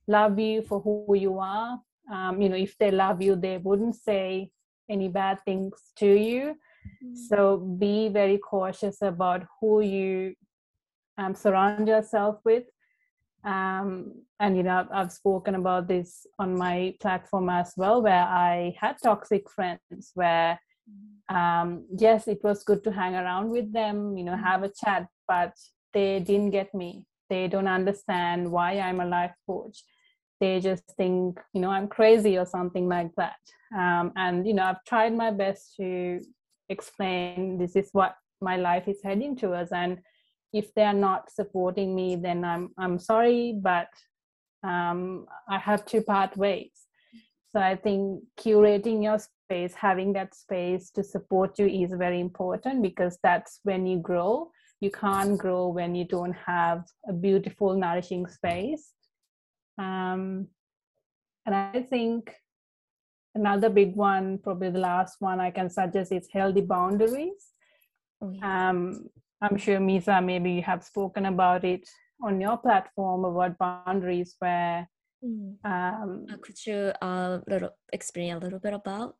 love 0.07 0.37
you 0.37 0.61
for 0.61 0.81
who 0.81 1.15
you 1.15 1.39
are. 1.39 1.79
Um, 2.11 2.41
you 2.41 2.49
know 2.49 2.57
if 2.57 2.77
they 2.77 2.91
love 2.91 3.21
you 3.21 3.35
they 3.35 3.57
wouldn't 3.57 3.95
say 3.95 4.51
any 4.89 5.07
bad 5.07 5.39
things 5.45 5.73
to 5.99 6.07
you 6.07 6.57
Mm. 7.03 7.15
So 7.15 7.57
be 7.57 8.09
very 8.09 8.37
cautious 8.37 9.01
about 9.01 9.45
who 9.59 9.81
you 9.81 10.35
um, 11.17 11.35
surround 11.35 11.87
yourself 11.87 12.39
with. 12.43 12.63
Um, 13.43 14.23
and 14.39 14.55
you 14.55 14.63
know, 14.63 14.79
I've, 14.79 14.91
I've 14.91 15.11
spoken 15.11 15.55
about 15.55 15.87
this 15.87 16.25
on 16.37 16.55
my 16.55 16.95
platform 16.99 17.49
as 17.49 17.73
well, 17.75 18.01
where 18.01 18.23
I 18.23 18.75
had 18.79 18.97
toxic 19.01 19.49
friends 19.49 20.11
where 20.13 20.59
mm. 20.89 21.35
um, 21.35 21.85
yes, 21.97 22.27
it 22.27 22.43
was 22.43 22.63
good 22.63 22.83
to 22.83 22.91
hang 22.91 23.15
around 23.15 23.49
with 23.49 23.71
them, 23.73 24.17
you 24.17 24.23
know, 24.23 24.33
mm. 24.33 24.43
have 24.43 24.63
a 24.63 24.69
chat, 24.69 25.07
but 25.27 25.53
they 25.93 26.19
didn't 26.19 26.51
get 26.51 26.73
me. 26.73 27.05
They 27.29 27.47
don't 27.47 27.67
understand 27.67 28.51
why 28.51 28.79
I'm 28.79 28.99
a 28.99 29.05
life 29.05 29.33
coach. 29.47 29.83
They 30.39 30.59
just 30.59 30.83
think, 30.97 31.39
you 31.53 31.61
know, 31.61 31.69
I'm 31.69 31.87
crazy 31.87 32.37
or 32.37 32.45
something 32.45 32.87
like 32.87 33.11
that. 33.15 33.37
Um, 33.75 34.11
and 34.15 34.45
you 34.45 34.53
know, 34.53 34.63
I've 34.63 34.83
tried 34.85 35.15
my 35.15 35.31
best 35.31 35.75
to 35.77 36.19
explain 36.71 37.57
this 37.57 37.75
is 37.75 37.89
what 37.91 38.15
my 38.41 38.55
life 38.57 38.87
is 38.87 38.99
heading 39.03 39.35
towards 39.35 39.71
and 39.71 39.99
if 40.53 40.73
they're 40.73 41.01
not 41.09 41.31
supporting 41.31 41.95
me 41.95 42.15
then 42.15 42.43
i'm 42.43 42.69
i'm 42.77 42.97
sorry 42.97 43.53
but 43.61 43.89
um, 44.63 45.25
i 45.49 45.57
have 45.57 45.85
to 45.85 46.01
part 46.01 46.35
ways. 46.37 46.71
So 47.51 47.59
i 47.59 47.75
think 47.75 48.23
curating 48.39 49.03
your 49.03 49.19
space 49.19 49.73
having 49.73 50.13
that 50.13 50.33
space 50.33 50.91
to 50.91 51.03
support 51.03 51.59
you 51.59 51.67
is 51.67 51.91
very 52.05 52.19
important 52.19 52.81
because 52.81 53.17
that's 53.21 53.59
when 53.63 53.85
you 53.85 53.99
grow. 53.99 54.51
You 54.79 54.91
can't 54.91 55.37
grow 55.37 55.67
when 55.67 55.93
you 55.93 56.05
don't 56.05 56.37
have 56.45 56.85
a 57.07 57.13
beautiful 57.13 57.75
nourishing 57.75 58.27
space. 58.27 58.85
Um, 59.77 60.47
and 61.45 61.55
i 61.55 61.81
think 61.81 62.35
another 63.35 63.69
big 63.69 63.95
one, 63.95 64.37
probably 64.37 64.69
the 64.69 64.79
last 64.79 65.17
one 65.19 65.39
I 65.39 65.51
can 65.51 65.69
suggest 65.69 66.11
is 66.11 66.27
healthy 66.31 66.61
boundaries. 66.61 67.53
Oh, 68.21 68.33
um, 68.41 69.09
I'm 69.41 69.57
sure 69.57 69.79
Misa, 69.79 70.23
maybe 70.23 70.51
you 70.51 70.61
have 70.61 70.83
spoken 70.83 71.25
about 71.25 71.63
it 71.63 71.87
on 72.21 72.39
your 72.39 72.57
platform 72.57 73.25
about 73.25 73.57
boundaries 73.57 74.35
where 74.39 74.87
mm. 75.23 75.55
um, 75.63 76.25
uh, 76.31 76.37
could 76.41 76.65
you 76.65 76.91
uh, 77.01 77.39
little 77.47 77.71
explain 77.91 78.33
a 78.33 78.39
little 78.39 78.59
bit 78.59 78.73
about 78.73 79.15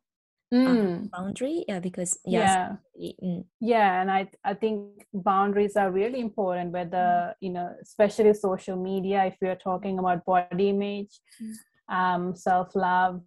mm. 0.52 1.10
boundary 1.10 1.64
yeah 1.66 1.80
because 1.80 2.18
yes, 2.24 2.76
yeah 2.98 3.12
mm. 3.22 3.44
yeah 3.60 4.00
and 4.00 4.10
i 4.10 4.28
i 4.44 4.54
think 4.54 5.06
boundaries 5.12 5.76
are 5.76 5.90
really 5.90 6.20
important 6.20 6.70
whether 6.70 6.96
mm. 6.96 7.34
you 7.40 7.50
know 7.50 7.74
especially 7.82 8.32
social 8.34 8.76
media 8.76 9.24
if 9.24 9.36
we 9.40 9.48
are 9.48 9.56
talking 9.56 9.98
about 9.98 10.24
body 10.24 10.68
image 10.68 11.20
mm. 11.42 11.54
um, 11.94 12.36
self-love 12.36 13.20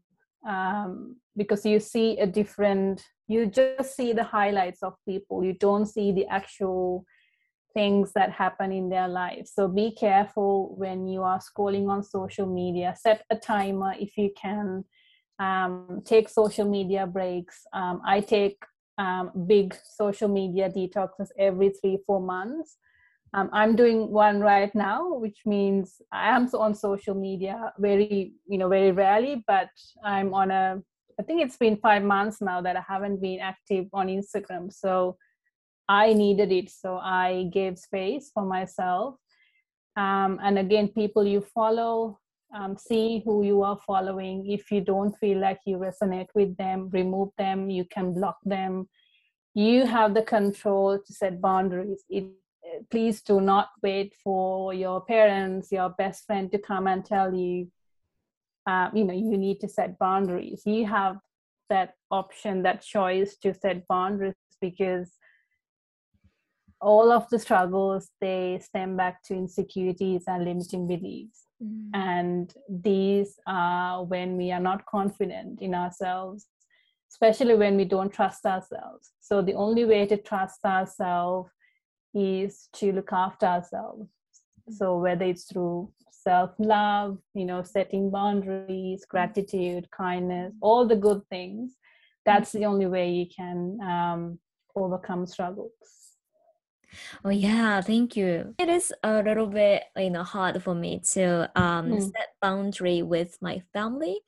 um, 0.48 1.16
because 1.36 1.66
you 1.66 1.80
see 1.80 2.18
a 2.20 2.28
different 2.28 3.04
you 3.28 3.48
just 3.48 3.96
see 3.96 4.14
the 4.14 4.24
highlights 4.24 4.84
of 4.84 4.94
people. 5.08 5.44
You 5.44 5.54
don't 5.54 5.88
see 5.88 6.12
the 6.12 6.28
actual 6.28 7.06
things 7.74 8.12
that 8.14 8.32
happen 8.32 8.72
in 8.72 8.88
their 8.88 9.08
lives 9.08 9.52
so 9.54 9.68
be 9.68 9.92
careful 9.92 10.74
when 10.78 11.10
you 11.10 11.22
are 11.24 11.40
scrolling 11.40 11.90
on 11.90 12.04
social 12.04 12.46
media. 12.46 12.96
Set 12.98 13.24
a 13.30 13.36
timer 13.36 13.94
if 14.00 14.18
you 14.18 14.32
can. 14.40 14.86
Um, 15.38 16.02
take 16.06 16.30
social 16.30 16.70
media 16.70 17.06
breaks. 17.06 17.64
Um, 17.74 18.02
i 18.06 18.22
take 18.22 18.58
um, 18.98 19.32
big 19.48 19.76
social 19.84 20.30
media 20.30 20.70
detoxes 20.70 21.28
every 21.38 21.72
three 21.72 21.98
four 22.08 22.22
months 22.22 22.78
um, 23.36 23.50
i'm 23.54 23.76
doing 23.76 24.10
one 24.10 24.40
right 24.40 24.74
now 24.74 25.14
which 25.14 25.40
means 25.46 26.02
i 26.12 26.30
am 26.30 26.50
on 26.58 26.74
social 26.74 27.14
media 27.14 27.72
very 27.78 28.34
you 28.48 28.58
know 28.58 28.70
very 28.70 28.92
rarely 28.92 29.44
but 29.48 29.70
i'm 30.04 30.34
on 30.34 30.50
a 30.50 30.82
i 31.20 31.24
think 31.24 31.42
it's 31.42 31.58
been 31.58 31.78
five 31.78 32.02
months 32.02 32.42
now 32.42 32.62
that 32.62 32.76
i 32.76 32.84
haven't 32.88 33.22
been 33.22 33.40
active 33.40 33.86
on 33.94 34.08
instagram. 34.08 34.72
So 34.72 35.18
i 35.88 36.14
needed 36.14 36.52
it 36.52 36.70
so 36.70 36.98
i 36.98 37.50
gave 37.54 37.78
space 37.78 38.32
for 38.34 38.44
myself. 38.44 39.16
Um, 39.98 40.40
and 40.44 40.58
again 40.60 40.88
people 40.88 41.26
you 41.26 41.42
follow 41.42 42.18
um, 42.54 42.78
see 42.78 43.22
who 43.26 43.44
you 43.44 43.64
are 43.64 43.78
following. 43.86 44.50
If 44.50 44.72
you 44.72 44.80
don't 44.80 45.14
feel 45.18 45.40
like 45.40 45.60
you 45.66 45.78
resonate 45.78 46.28
with 46.36 46.56
them 46.56 46.90
remove 46.94 47.30
them. 47.38 47.70
You 47.70 47.86
can 47.86 48.14
block 48.14 48.38
them. 48.46 48.88
You 49.54 49.86
have 49.86 50.14
the 50.14 50.22
control 50.22 51.00
to 51.06 51.14
set 51.14 51.42
boundaries. 51.42 52.04
It 52.10 52.26
please 52.90 53.22
do 53.22 53.42
not 53.42 53.70
wait 53.82 54.14
for 54.24 54.74
your 54.74 55.02
parents, 55.02 55.72
your 55.72 55.90
best 55.90 56.26
friend 56.26 56.52
to 56.52 56.60
come 56.60 56.88
and 56.88 57.06
tell 57.06 57.34
you, 57.34 57.72
uh, 58.68 58.90
you 58.94 59.04
know, 59.04 59.14
you 59.14 59.38
need 59.38 59.60
to 59.62 59.70
set 59.70 60.00
boundaries. 60.00 60.64
You 60.66 60.86
have 60.86 61.18
that 61.70 61.96
option, 62.12 62.64
that 62.64 62.82
choice 62.82 63.36
to 63.38 63.54
set 63.54 63.88
boundaries 63.88 64.34
because 64.62 65.12
all 66.82 67.12
of 67.12 67.28
the 67.30 67.40
struggles 67.40 68.10
they 68.22 68.60
stem 68.62 68.96
back 68.96 69.24
to 69.24 69.34
insecurities 69.34 70.24
and 70.28 70.46
limiting 70.46 70.88
beliefs. 70.88 71.48
Mm. 71.64 71.90
And 71.94 72.54
these 72.70 73.40
are 73.48 74.04
when 74.04 74.38
we 74.38 74.52
are 74.52 74.60
not 74.60 74.86
confident 74.86 75.62
in 75.62 75.74
ourselves, 75.74 76.48
especially 77.12 77.56
when 77.56 77.78
we 77.78 77.86
don't 77.86 78.14
trust 78.14 78.46
ourselves. 78.46 79.12
So 79.20 79.42
the 79.42 79.54
only 79.54 79.86
way 79.86 80.06
to 80.08 80.18
trust 80.18 80.64
ourselves 80.66 81.50
is 82.16 82.70
to 82.74 82.92
look 82.94 83.12
after 83.12 83.46
ourselves 83.46 84.10
so 84.70 84.98
whether 84.98 85.26
it's 85.26 85.44
through 85.44 85.92
self 86.10 86.52
love 86.58 87.20
you 87.36 87.46
know 87.46 87.62
setting 87.62 88.10
boundaries 88.10 89.06
gratitude 89.06 89.88
kindness 89.92 90.54
all 90.62 90.88
the 90.88 90.96
good 90.96 91.22
things 91.30 91.74
that's 92.26 92.52
the 92.54 92.66
only 92.66 92.88
way 92.88 93.12
you 93.12 93.28
can 93.36 93.78
um, 93.84 94.40
overcome 94.76 95.26
struggles 95.28 95.74
Oh 97.24 97.30
yeah, 97.30 97.82
thank 97.82 98.16
you. 98.16 98.56
It 98.58 98.70
is 98.70 98.94
a 99.04 99.22
little 99.22 99.48
bit 99.48 99.84
you 99.98 100.10
know 100.10 100.24
hard 100.24 100.62
for 100.64 100.74
me 100.76 101.02
to 101.14 101.50
um 101.56 101.92
Mm. 101.92 102.02
set 102.02 102.30
boundary 102.42 103.02
with 103.02 103.38
my 103.42 103.62
family. 103.74 104.20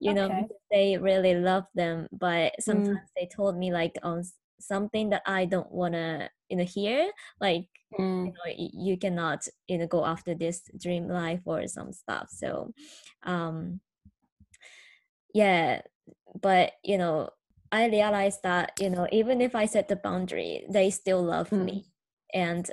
You 0.00 0.12
know, 0.14 0.28
Okay. 0.28 0.42
because 0.42 0.62
they 0.70 0.98
really 0.98 1.34
love 1.34 1.64
them, 1.74 2.08
but 2.12 2.52
Mm. 2.52 2.60
sometimes 2.60 3.10
they 3.16 3.26
told 3.26 3.56
me 3.56 3.72
like 3.72 3.96
on 4.02 4.22
something 4.60 5.10
that 5.10 5.22
I 5.26 5.46
don't 5.46 5.70
wanna 5.72 6.28
you 6.54 6.58
know 6.58 6.64
hear, 6.64 7.10
like 7.40 7.68
you 7.98 8.04
Mm. 8.04 8.32
know 8.32 8.54
you 8.56 8.96
cannot 8.98 9.46
you 9.68 9.78
know 9.78 9.86
go 9.86 10.04
after 10.04 10.34
this 10.34 10.62
dream 10.78 11.08
life 11.08 11.40
or 11.46 11.66
some 11.68 11.92
stuff. 11.92 12.28
So 12.30 12.72
um 13.24 13.80
yeah, 15.34 15.82
but 16.40 16.72
you 16.82 16.98
know 16.98 17.30
I 17.72 17.86
realized 17.88 18.40
that 18.44 18.72
you 18.80 18.90
know 18.90 19.06
even 19.12 19.40
if 19.40 19.54
I 19.54 19.66
set 19.66 19.88
the 19.88 19.96
boundary, 19.96 20.64
they 20.70 20.90
still 20.90 21.22
love 21.22 21.50
Mm. 21.50 21.64
me 21.66 21.86
and 22.34 22.70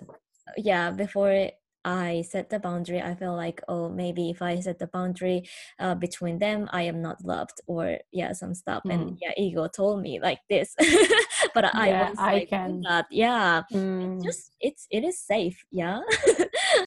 yeah 0.57 0.91
before 0.91 1.49
i 1.85 2.21
set 2.27 2.49
the 2.49 2.59
boundary 2.59 3.01
i 3.01 3.15
feel 3.15 3.35
like 3.35 3.61
oh 3.67 3.89
maybe 3.89 4.29
if 4.29 4.41
i 4.41 4.59
set 4.59 4.79
the 4.79 4.87
boundary 4.87 5.47
uh, 5.79 5.95
between 5.95 6.39
them 6.39 6.67
i 6.73 6.83
am 6.83 7.01
not 7.01 7.23
loved 7.25 7.61
or 7.67 7.97
yeah 8.11 8.33
some 8.33 8.53
stuff 8.53 8.83
and 8.89 9.13
Mm. 9.13 9.17
yeah 9.21 9.31
ego 9.37 9.67
told 9.67 10.01
me 10.01 10.19
like 10.19 10.39
this 10.49 10.75
but 11.55 11.65
i 11.75 11.87
Yeah, 11.89 12.09
was 12.09 12.17
I 12.19 12.33
like 12.33 12.49
can. 12.49 12.81
that 12.87 13.05
yeah 13.11 13.63
Mm. 13.73 14.15
it's 14.15 14.23
just 14.27 14.43
it's 14.59 14.83
it 14.91 15.03
is 15.03 15.17
safe 15.19 15.59
yeah 15.71 15.99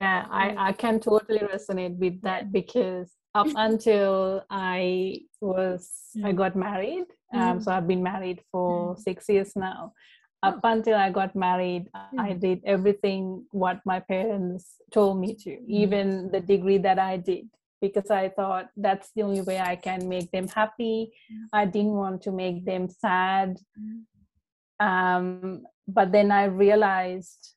Yeah, 0.01 0.25
Mm. 0.25 0.31
I, 0.43 0.47
I 0.69 0.73
can 0.73 1.01
totally 1.01 1.41
resonate 1.53 1.97
with 1.99 2.21
that 2.23 2.53
because 2.53 3.09
up 3.35 3.47
until 3.67 4.45
I 4.51 5.21
was 5.41 5.83
I 6.25 6.33
Mm. 6.33 6.37
got 6.43 6.53
married, 6.57 7.07
um, 7.33 7.61
so 7.61 7.73
I've 7.73 7.89
been 7.89 8.03
married 8.03 8.41
for 8.53 8.97
six 8.97 9.29
years 9.29 9.53
now. 9.57 9.93
Up 10.43 10.61
Oh. 10.63 10.69
until 10.75 10.97
I 11.07 11.09
got 11.11 11.35
married, 11.35 11.85
I 11.95 12.31
Mm. 12.37 12.41
did 12.47 12.59
everything 12.75 13.23
what 13.51 13.79
my 13.93 13.99
parents 14.01 14.65
told 14.97 15.19
me 15.23 15.35
to, 15.45 15.51
even 15.83 16.31
the 16.35 16.41
degree 16.41 16.79
that 16.87 16.99
I 16.99 17.17
did, 17.31 17.49
because 17.81 18.11
I 18.11 18.29
thought 18.29 18.67
that's 18.77 19.09
the 19.15 19.23
only 19.27 19.43
way 19.49 19.59
I 19.59 19.77
can 19.77 20.01
make 20.15 20.29
them 20.31 20.47
happy. 20.61 20.97
Mm. 21.33 21.47
I 21.61 21.65
didn't 21.75 21.97
want 22.05 22.19
to 22.27 22.31
make 22.33 22.65
them 22.71 22.89
sad. 22.89 23.51
Um, 24.81 25.65
but 25.87 26.13
then 26.13 26.31
I 26.31 26.45
realized 26.45 27.55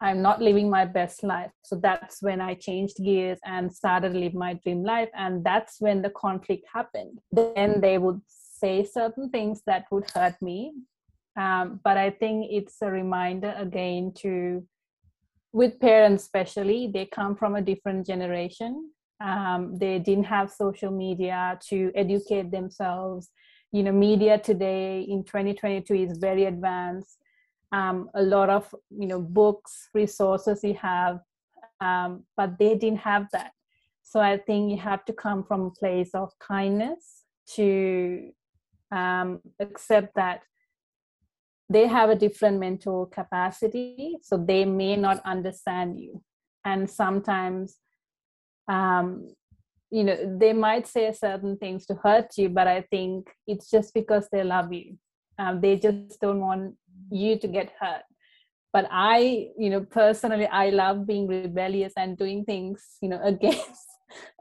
I'm 0.00 0.22
not 0.22 0.42
living 0.42 0.68
my 0.68 0.84
best 0.84 1.22
life. 1.22 1.50
So 1.62 1.76
that's 1.76 2.22
when 2.22 2.40
I 2.40 2.54
changed 2.54 2.96
gears 3.02 3.38
and 3.44 3.72
started 3.72 4.12
to 4.12 4.18
live 4.18 4.34
my 4.34 4.54
dream 4.54 4.82
life. 4.82 5.08
And 5.14 5.44
that's 5.44 5.80
when 5.80 6.02
the 6.02 6.10
conflict 6.10 6.66
happened. 6.72 7.20
Then 7.32 7.80
they 7.80 7.98
would 7.98 8.20
say 8.28 8.84
certain 8.84 9.30
things 9.30 9.62
that 9.66 9.86
would 9.90 10.10
hurt 10.10 10.40
me. 10.42 10.72
Um, 11.36 11.80
but 11.82 11.96
I 11.96 12.10
think 12.10 12.48
it's 12.50 12.76
a 12.82 12.90
reminder 12.90 13.54
again 13.56 14.12
to, 14.18 14.66
with 15.52 15.80
parents 15.80 16.24
especially, 16.24 16.90
they 16.92 17.06
come 17.06 17.34
from 17.36 17.56
a 17.56 17.62
different 17.62 18.06
generation. 18.06 18.90
Um, 19.20 19.78
they 19.78 19.98
didn't 19.98 20.24
have 20.24 20.50
social 20.50 20.90
media 20.90 21.58
to 21.68 21.92
educate 21.94 22.50
themselves. 22.50 23.30
You 23.74 23.82
know, 23.82 23.90
media 23.92 24.38
today 24.38 25.00
in 25.00 25.24
2022 25.24 25.94
is 25.94 26.18
very 26.18 26.44
advanced. 26.44 27.18
Um, 27.72 28.08
a 28.14 28.22
lot 28.22 28.48
of 28.48 28.72
you 28.90 29.08
know 29.08 29.20
books 29.20 29.88
resources 29.92 30.62
you 30.62 30.74
have 30.74 31.18
um, 31.80 32.24
but 32.36 32.56
they 32.56 32.76
didn't 32.76 33.00
have 33.00 33.26
that. 33.32 33.50
So 34.02 34.20
i 34.20 34.36
think 34.38 34.70
you 34.70 34.78
have 34.78 35.04
to 35.06 35.12
come 35.12 35.42
from 35.42 35.62
a 35.62 35.70
place 35.70 36.10
of 36.14 36.30
kindness 36.38 37.24
to 37.56 38.30
um, 38.92 39.40
accept 39.58 40.14
that 40.14 40.42
they 41.68 41.86
have 41.88 42.10
a 42.10 42.14
different 42.14 42.60
mental 42.60 43.06
capacity 43.06 44.18
so 44.22 44.36
they 44.36 44.64
may 44.64 44.94
not 44.96 45.20
understand 45.24 45.98
you. 45.98 46.22
And 46.64 46.88
sometimes 46.88 47.78
um, 48.68 49.34
you 49.94 50.02
know 50.02 50.16
they 50.42 50.52
might 50.52 50.86
say 50.88 51.12
certain 51.12 51.56
things 51.56 51.86
to 51.86 51.94
hurt 51.94 52.36
you 52.36 52.48
but 52.48 52.66
i 52.66 52.80
think 52.90 53.30
it's 53.46 53.70
just 53.70 53.94
because 53.94 54.28
they 54.32 54.42
love 54.42 54.72
you. 54.72 54.98
Um, 55.38 55.60
they 55.60 55.76
just 55.76 56.20
don't 56.20 56.40
want 56.40 56.74
you 57.10 57.38
to 57.38 57.48
get 57.48 57.72
hurt. 57.80 58.04
But 58.72 58.86
i 58.90 59.48
you 59.62 59.70
know 59.70 59.82
personally 60.00 60.48
i 60.62 60.70
love 60.70 61.06
being 61.06 61.26
rebellious 61.28 61.92
and 61.96 62.18
doing 62.22 62.44
things 62.44 62.84
you 63.02 63.08
know 63.08 63.20
against 63.32 63.88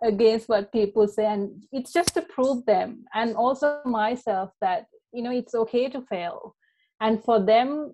against 0.02 0.50
what 0.50 0.72
people 0.72 1.08
say. 1.08 1.26
And 1.26 1.64
it's 1.72 1.94
just 1.94 2.14
to 2.16 2.22
prove 2.22 2.66
them 2.66 3.06
and 3.14 3.36
also 3.36 3.80
myself 3.86 4.50
that 4.62 4.88
you 5.12 5.24
know 5.24 5.32
it's 5.40 5.56
okay 5.64 5.88
to 5.90 6.02
fail. 6.14 6.56
And 7.00 7.24
for 7.24 7.40
them 7.52 7.94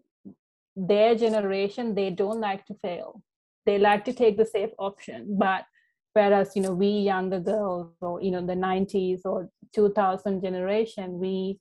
their 0.75 1.13
generation 1.25 1.95
they 1.99 2.09
don't 2.09 2.39
like 2.49 2.65
to 2.67 2.75
fail. 2.85 3.21
They 3.65 3.77
like 3.77 4.05
to 4.05 4.13
take 4.13 4.37
the 4.37 4.45
safe 4.45 4.73
option. 4.79 5.37
But 5.45 5.65
whereas 6.13 6.55
you 6.55 6.61
know 6.61 6.73
we 6.73 6.87
younger 6.87 7.39
girls 7.39 7.93
or 8.01 8.21
you 8.21 8.31
know 8.31 8.45
the 8.45 8.53
90s 8.53 9.21
or 9.25 9.49
2000 9.73 10.41
generation 10.41 11.19
we 11.19 11.59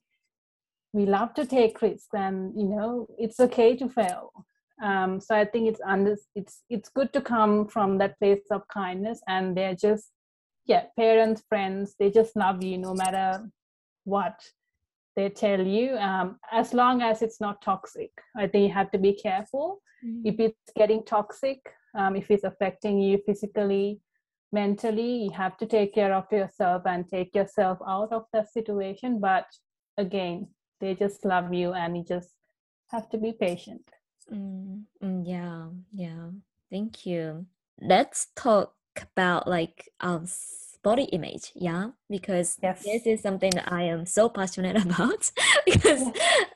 we 0.93 1.05
love 1.05 1.33
to 1.35 1.45
take 1.45 1.81
risks 1.81 2.07
and 2.13 2.59
you 2.59 2.67
know 2.67 3.07
it's 3.17 3.39
okay 3.39 3.75
to 3.75 3.87
fail. 3.87 4.31
Um, 4.81 5.19
so 5.19 5.35
i 5.35 5.43
think 5.43 5.67
it's 5.67 5.81
under 5.85 6.15
it's 6.35 6.63
it's 6.69 6.87
good 6.87 7.11
to 7.11 7.21
come 7.21 7.67
from 7.67 7.97
that 7.97 8.17
place 8.17 8.45
of 8.49 8.61
kindness 8.69 9.19
and 9.27 9.55
they're 9.57 9.75
just 9.75 10.11
yeah 10.65 10.83
parents 10.97 11.43
friends 11.49 11.95
they 11.99 12.09
just 12.09 12.33
love 12.37 12.63
you 12.63 12.77
no 12.77 12.93
matter 12.93 13.51
what 14.05 14.39
they 15.17 15.27
tell 15.27 15.59
you. 15.59 15.97
Um, 15.97 16.37
as 16.49 16.73
long 16.73 17.01
as 17.01 17.21
it's 17.21 17.41
not 17.41 17.61
toxic 17.61 18.11
i 18.37 18.47
think 18.47 18.69
you 18.69 18.73
have 18.73 18.91
to 18.91 18.97
be 18.97 19.13
careful. 19.13 19.81
If 20.23 20.39
it's 20.39 20.71
getting 20.77 21.03
toxic 21.03 21.59
um, 21.97 22.15
if 22.15 22.31
it's 22.31 22.45
affecting 22.45 22.99
you 23.01 23.17
physically 23.25 23.99
mentally 24.51 25.23
you 25.23 25.31
have 25.31 25.57
to 25.57 25.65
take 25.65 25.93
care 25.93 26.13
of 26.13 26.25
yourself 26.31 26.83
and 26.85 27.07
take 27.07 27.33
yourself 27.35 27.77
out 27.87 28.11
of 28.11 28.25
that 28.33 28.51
situation 28.51 29.19
but 29.19 29.45
again 29.97 30.47
they 30.79 30.95
just 30.95 31.23
love 31.25 31.53
you 31.53 31.73
and 31.73 31.97
you 31.97 32.03
just 32.07 32.29
have 32.91 33.09
to 33.09 33.17
be 33.17 33.31
patient 33.31 33.81
Mm, 34.31 34.83
mm, 35.03 35.23
yeah, 35.25 35.69
yeah. 35.91 36.29
Thank 36.69 37.05
you. 37.05 37.47
Let's 37.81 38.27
talk 38.35 38.75
about 39.13 39.47
like 39.47 39.89
um 39.99 40.27
body 40.83 41.03
image, 41.05 41.51
yeah, 41.55 41.89
because 42.09 42.57
Yes. 42.61 42.83
this 42.83 43.05
is 43.07 43.21
something 43.21 43.51
that 43.51 43.71
I 43.71 43.83
am 43.83 44.05
so 44.05 44.29
passionate 44.29 44.77
about 44.85 45.31
because 45.65 46.03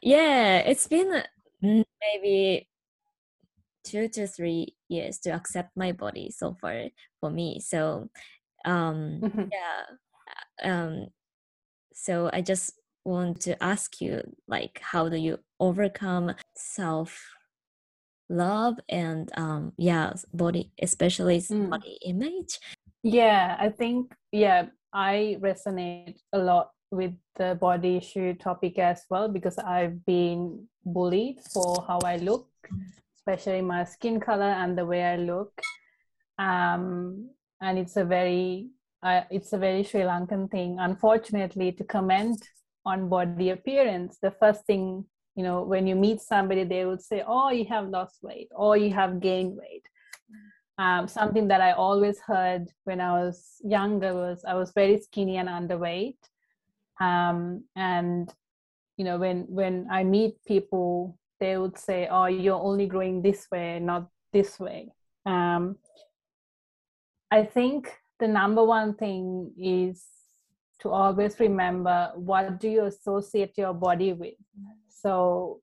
yeah, 0.01 0.57
it's 0.59 0.87
been 0.87 1.23
maybe 1.61 2.67
two 3.83 4.07
to 4.09 4.27
three 4.27 4.75
years 4.89 5.19
to 5.19 5.29
accept 5.31 5.71
my 5.75 5.91
body 5.91 6.29
so 6.31 6.55
far 6.59 6.89
for 7.19 7.29
me. 7.29 7.59
So 7.59 8.09
um 8.65 9.19
Mhm. 9.21 9.49
yeah, 9.51 10.71
um 10.71 11.07
so 11.93 12.29
I 12.33 12.41
just 12.41 12.73
want 13.05 13.41
to 13.41 13.61
ask 13.61 13.99
you 14.01 14.21
like 14.47 14.79
how 14.81 15.09
do 15.09 15.17
you 15.17 15.37
overcome 15.59 16.33
self 16.55 17.19
love 18.29 18.79
and 18.87 19.29
um 19.35 19.73
yeah 19.77 20.13
body 20.33 20.71
especially 20.81 21.39
Mm. 21.39 21.69
body 21.69 21.99
image 22.05 22.57
yeah 23.03 23.57
i 23.59 23.67
think 23.69 24.15
yeah 24.31 24.67
i 24.93 25.35
resonate 25.41 26.17
a 26.31 26.39
lot 26.39 26.71
with 26.91 27.11
the 27.35 27.55
body 27.59 27.97
issue 27.97 28.33
topic 28.35 28.79
as 28.79 29.03
well 29.09 29.27
because 29.27 29.57
i've 29.59 30.05
been 30.05 30.65
bullied 30.85 31.39
for 31.53 31.83
how 31.85 31.99
i 32.05 32.15
look 32.17 32.47
especially 33.25 33.61
my 33.61 33.85
skin 33.85 34.19
color 34.19 34.51
and 34.61 34.77
the 34.77 34.85
way 34.85 35.03
i 35.03 35.15
look. 35.15 35.61
Um, 36.37 37.29
and 37.61 37.79
it's 37.79 37.95
a 37.95 38.03
very 38.03 38.69
uh, 39.01 39.21
it's 39.29 39.53
a 39.53 39.57
very 39.57 39.83
sri 39.83 40.01
lankan 40.01 40.49
thing. 40.51 40.77
Unfortunately 40.79 41.71
to 41.73 41.83
comment 41.83 42.41
on 42.85 43.07
body 43.07 43.49
appearance 43.51 44.17
the 44.21 44.31
first 44.31 44.65
thing 44.65 45.05
you 45.35 45.43
know 45.43 45.63
when 45.63 45.87
you 45.87 45.95
meet 45.95 46.19
somebody 46.19 46.65
they 46.65 46.85
would 46.85 47.01
say 47.01 47.23
oh 47.25 47.49
you 47.49 47.63
have 47.65 47.87
lost 47.87 48.17
weight 48.21 48.49
or 48.53 48.75
you 48.75 48.93
have 48.93 49.21
gained 49.21 49.55
weight. 49.55 49.87
Um, 50.77 51.07
something 51.07 51.47
that 51.49 51.61
i 51.61 51.71
always 51.71 52.19
heard 52.19 52.65
when 52.83 52.99
i 52.99 53.11
was 53.23 53.61
younger 53.63 54.13
was 54.13 54.43
i 54.45 54.55
was 54.55 54.71
very 54.73 54.99
skinny 54.99 55.37
and 55.37 55.47
underweight. 55.47 56.17
Um, 56.99 57.63
and 57.75 58.29
you 58.97 59.05
know 59.05 59.17
when 59.17 59.45
when 59.47 59.87
i 59.89 60.03
meet 60.03 60.43
people 60.45 61.17
they 61.43 61.57
would 61.57 61.77
say 61.77 62.07
oh 62.09 62.25
you're 62.25 62.65
only 62.69 62.87
growing 62.87 63.21
this 63.21 63.47
way 63.51 63.79
not 63.79 64.07
this 64.31 64.59
way. 64.59 64.81
Um, 65.25 65.77
i 67.31 67.43
think 67.55 67.91
the 68.19 68.27
number 68.27 68.63
one 68.63 68.95
thing 68.95 69.51
is 69.57 70.05
to 70.81 70.89
always 70.89 71.39
remember 71.39 72.11
what 72.15 72.59
do 72.59 72.69
you 72.69 72.85
associate 72.85 73.53
your 73.57 73.73
body 73.73 74.13
with. 74.13 74.39
So 74.89 75.61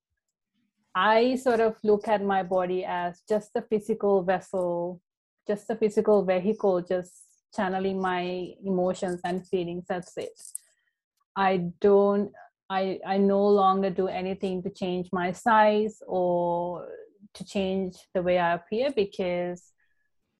i 0.95 1.37
sort 1.37 1.61
of 1.61 1.77
look 1.90 2.09
at 2.09 2.23
my 2.35 2.43
body 2.43 2.85
as 2.85 3.23
just 3.29 3.51
a 3.55 3.62
physical 3.62 4.23
vessel 4.23 5.01
just 5.47 5.71
a 5.71 5.77
physical 5.77 6.25
vehicle 6.25 6.81
just 6.83 7.12
channeling 7.57 8.01
my 8.01 8.23
emotions 8.64 9.21
and 9.25 9.47
feelings 9.47 9.85
that's 9.88 10.16
it. 10.16 10.38
I 11.37 11.53
don't 11.81 12.33
I, 12.70 13.00
I 13.04 13.18
no 13.18 13.46
longer 13.48 13.90
do 13.90 14.06
anything 14.06 14.62
to 14.62 14.70
change 14.70 15.09
my 15.12 15.33
size 15.33 16.00
or 16.06 16.88
to 17.35 17.44
change 17.44 17.96
the 18.14 18.22
way 18.22 18.38
I 18.38 18.54
appear 18.54 18.92
because 18.94 19.72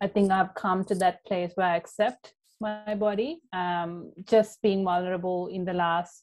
I 0.01 0.07
think 0.07 0.31
I've 0.31 0.55
come 0.55 0.85
to 0.85 0.95
that 0.97 1.25
place 1.27 1.53
where 1.57 1.67
I 1.67 1.77
accept 1.77 2.33
my 2.61 2.95
body. 2.95 3.41
Um, 3.53 4.13
just 4.25 4.63
being 4.63 4.85
vulnerable 4.85 5.49
in 5.49 5.65
the 5.65 5.75
last 5.75 6.23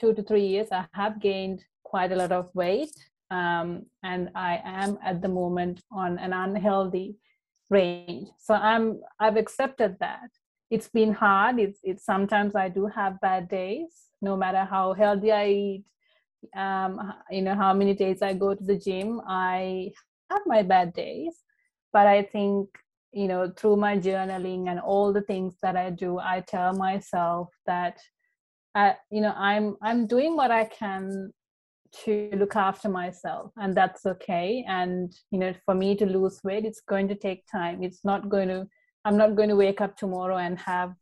two 0.00 0.14
to 0.14 0.22
three 0.22 0.46
years, 0.46 0.68
I 0.70 0.86
have 0.92 1.20
gained 1.20 1.64
quite 1.82 2.12
a 2.12 2.16
lot 2.16 2.32
of 2.32 2.54
weight. 2.54 2.94
Um, 3.30 3.86
and 4.04 4.30
I 4.34 4.60
am 4.64 4.98
at 5.04 5.20
the 5.20 5.28
moment 5.28 5.82
on 5.90 6.18
an 6.18 6.32
unhealthy 6.32 7.16
range. 7.70 8.28
So 8.38 8.54
I'm 8.54 9.00
I've 9.18 9.36
accepted 9.36 9.96
that. 10.00 10.30
It's 10.70 10.88
been 10.88 11.12
hard. 11.12 11.58
It's 11.58 11.80
it's 11.82 12.04
sometimes 12.04 12.54
I 12.54 12.68
do 12.68 12.86
have 12.86 13.20
bad 13.20 13.48
days, 13.48 14.03
no 14.24 14.36
matter 14.36 14.64
how 14.64 14.92
healthy 14.94 15.32
I 15.32 15.48
eat, 15.48 15.84
um, 16.56 17.12
you 17.30 17.42
know, 17.42 17.54
how 17.54 17.72
many 17.72 17.94
days 17.94 18.22
I 18.22 18.34
go 18.34 18.54
to 18.54 18.64
the 18.64 18.78
gym, 18.78 19.20
I 19.26 19.92
have 20.30 20.42
my 20.46 20.62
bad 20.62 20.92
days. 20.94 21.34
But 21.92 22.06
I 22.06 22.22
think 22.22 22.68
you 23.12 23.28
know 23.28 23.52
through 23.56 23.76
my 23.76 23.96
journaling 23.96 24.68
and 24.68 24.80
all 24.80 25.12
the 25.12 25.22
things 25.22 25.54
that 25.62 25.76
i 25.76 25.88
do 25.88 26.18
i 26.18 26.40
tell 26.48 26.72
myself 26.72 27.48
that 27.64 27.96
I, 28.74 28.96
you 29.08 29.20
know 29.20 29.32
i'm 29.36 29.76
i'm 29.82 30.08
doing 30.08 30.34
what 30.34 30.50
i 30.50 30.64
can 30.64 31.32
to 32.02 32.30
look 32.34 32.56
after 32.56 32.88
myself 32.88 33.52
and 33.56 33.74
that's 33.74 34.04
okay. 34.06 34.64
And 34.68 35.12
you 35.30 35.38
know 35.38 35.54
for 35.64 35.74
me 35.74 35.94
to 35.96 36.06
lose 36.06 36.40
weight 36.42 36.64
it's 36.64 36.80
going 36.80 37.08
to 37.08 37.14
take 37.14 37.46
time. 37.46 37.82
It's 37.82 38.04
not 38.04 38.28
going 38.28 38.48
to 38.48 38.66
i'm 39.04 39.16
not 39.16 39.36
going 39.36 39.48
to 39.48 39.56
wake 39.56 39.80
up 39.80 39.96
tomorrow 39.96 40.38
and 40.38 40.58
have 40.58 40.94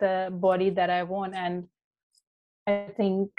the 0.00 0.28
body 0.32 0.70
that 0.70 0.90
i 0.90 1.02
want. 1.02 1.34
And 1.34 1.64
i 2.66 2.88
think 2.96 3.30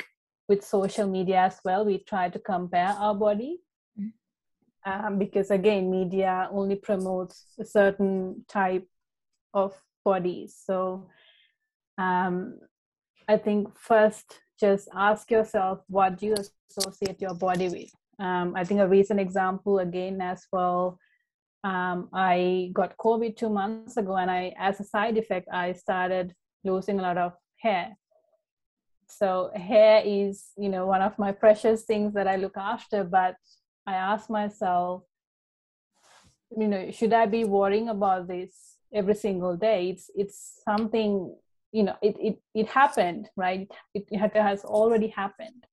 with 0.47 0.63
social 0.63 1.07
media 1.07 1.39
as 1.41 1.59
well 1.65 1.85
we 1.85 1.97
try 1.99 2.29
to 2.29 2.39
compare 2.39 2.95
our 2.99 3.13
body 3.13 3.59
um, 4.87 5.19
because 5.19 5.51
again 5.51 5.91
media 5.91 6.49
only 6.51 6.75
promotes 6.75 7.45
a 7.59 7.65
certain 7.65 8.45
type 8.47 8.87
of 9.53 9.73
bodies 10.05 10.55
so 10.65 11.09
um, 11.97 12.57
i 13.27 13.37
think 13.37 13.77
first 13.77 14.39
just 14.59 14.87
ask 14.95 15.29
yourself 15.29 15.81
what 15.87 16.17
do 16.17 16.27
you 16.27 16.35
associate 16.69 17.21
your 17.21 17.35
body 17.35 17.69
with? 17.69 17.91
Um, 18.19 18.53
i 18.55 18.63
think 18.63 18.79
a 18.79 18.87
recent 18.87 19.19
example 19.19 19.79
again 19.79 20.21
as 20.21 20.45
well 20.51 20.97
um, 21.63 22.09
i 22.13 22.69
got 22.73 22.97
covid 22.97 23.35
two 23.35 23.49
months 23.49 23.97
ago 23.97 24.15
and 24.15 24.31
i 24.31 24.53
as 24.57 24.79
a 24.79 24.83
side 24.83 25.17
effect 25.17 25.47
i 25.51 25.73
started 25.73 26.33
losing 26.63 26.99
a 26.99 27.03
lot 27.03 27.17
of 27.17 27.33
hair 27.57 27.95
so 29.07 29.49
hair 29.55 30.01
is 30.05 30.51
you 30.57 30.69
know 30.69 30.85
one 30.85 31.01
of 31.01 31.17
my 31.17 31.31
precious 31.31 31.83
things 31.83 32.13
that 32.13 32.27
i 32.27 32.35
look 32.35 32.57
after 32.57 33.03
but 33.03 33.35
I 33.87 33.93
ask 33.93 34.29
myself, 34.29 35.03
you 36.55 36.67
know, 36.67 36.91
should 36.91 37.13
I 37.13 37.25
be 37.25 37.45
worrying 37.45 37.87
about 37.87 38.27
this 38.27 38.75
every 38.93 39.15
single 39.15 39.55
day? 39.55 39.89
It's 39.89 40.11
it's 40.13 40.61
something, 40.65 41.33
you 41.71 41.83
know, 41.83 41.95
it 42.01 42.17
it 42.19 42.37
it 42.53 42.67
happened, 42.67 43.29
right? 43.37 43.71
It, 43.93 44.05
it 44.11 44.33
has 44.35 44.65
already 44.65 45.07
happened. 45.07 45.63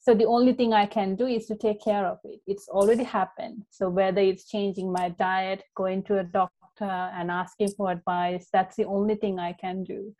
So 0.00 0.14
the 0.14 0.26
only 0.26 0.52
thing 0.52 0.74
I 0.74 0.84
can 0.84 1.14
do 1.14 1.26
is 1.26 1.46
to 1.46 1.56
take 1.56 1.82
care 1.82 2.04
of 2.06 2.18
it. 2.24 2.40
It's 2.46 2.68
already 2.68 3.04
happened. 3.04 3.62
So 3.70 3.88
whether 3.88 4.20
it's 4.20 4.50
changing 4.50 4.92
my 4.92 5.10
diet, 5.10 5.62
going 5.76 6.02
to 6.04 6.18
a 6.18 6.24
doctor 6.24 6.84
and 7.18 7.30
asking 7.30 7.70
for 7.76 7.90
advice, 7.90 8.48
that's 8.52 8.76
the 8.76 8.84
only 8.84 9.14
thing 9.14 9.38
I 9.38 9.52
can 9.52 9.84
do. 9.84 10.14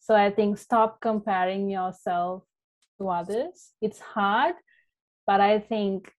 So 0.00 0.14
I 0.14 0.30
think 0.30 0.58
stop 0.58 1.00
comparing 1.00 1.68
yourself 1.68 2.42
to 2.98 3.08
others. 3.08 3.72
It's 3.80 4.00
hard, 4.00 4.54
but 5.26 5.40
I 5.40 5.58
think 5.58 6.12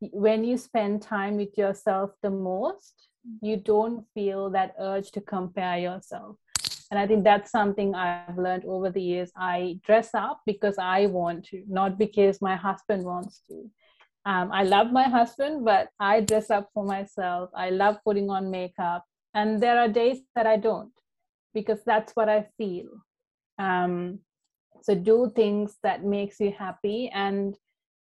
when 0.00 0.44
you 0.44 0.56
spend 0.56 1.02
time 1.02 1.36
with 1.36 1.56
yourself 1.58 2.10
the 2.22 2.30
most 2.30 3.08
you 3.42 3.56
don't 3.56 4.06
feel 4.14 4.50
that 4.50 4.74
urge 4.78 5.10
to 5.10 5.20
compare 5.20 5.78
yourself. 5.78 6.36
And 6.90 6.98
i 6.98 7.06
think 7.06 7.22
that's 7.22 7.50
something 7.50 7.94
i've 7.94 8.38
learned 8.38 8.64
over 8.64 8.90
the 8.90 9.02
years. 9.02 9.30
I 9.36 9.78
dress 9.84 10.10
up 10.14 10.40
because 10.46 10.76
i 10.78 11.06
want 11.06 11.44
to 11.46 11.62
not 11.68 11.98
because 11.98 12.40
my 12.40 12.56
husband 12.56 13.04
wants 13.04 13.42
to. 13.48 13.70
Um, 14.26 14.50
i 14.52 14.62
love 14.64 14.90
my 14.92 15.04
husband 15.04 15.64
but 15.64 15.88
i 15.98 16.20
dress 16.20 16.50
up 16.50 16.68
for 16.74 16.84
myself. 16.84 17.50
I 17.54 17.70
love 17.70 17.98
putting 18.04 18.30
on 18.30 18.50
makeup. 18.50 19.04
And 19.34 19.62
there 19.62 19.78
are 19.78 19.88
days 19.88 20.18
that 20.34 20.46
i 20.46 20.56
don't 20.56 20.92
because 21.54 21.80
that's 21.84 22.12
what 22.14 22.28
i 22.28 22.46
feel 22.56 22.88
um, 23.58 24.18
so 24.82 24.94
do 24.94 25.30
things 25.34 25.76
that 25.82 26.04
makes 26.04 26.40
you 26.40 26.52
happy 26.56 27.10
and 27.14 27.56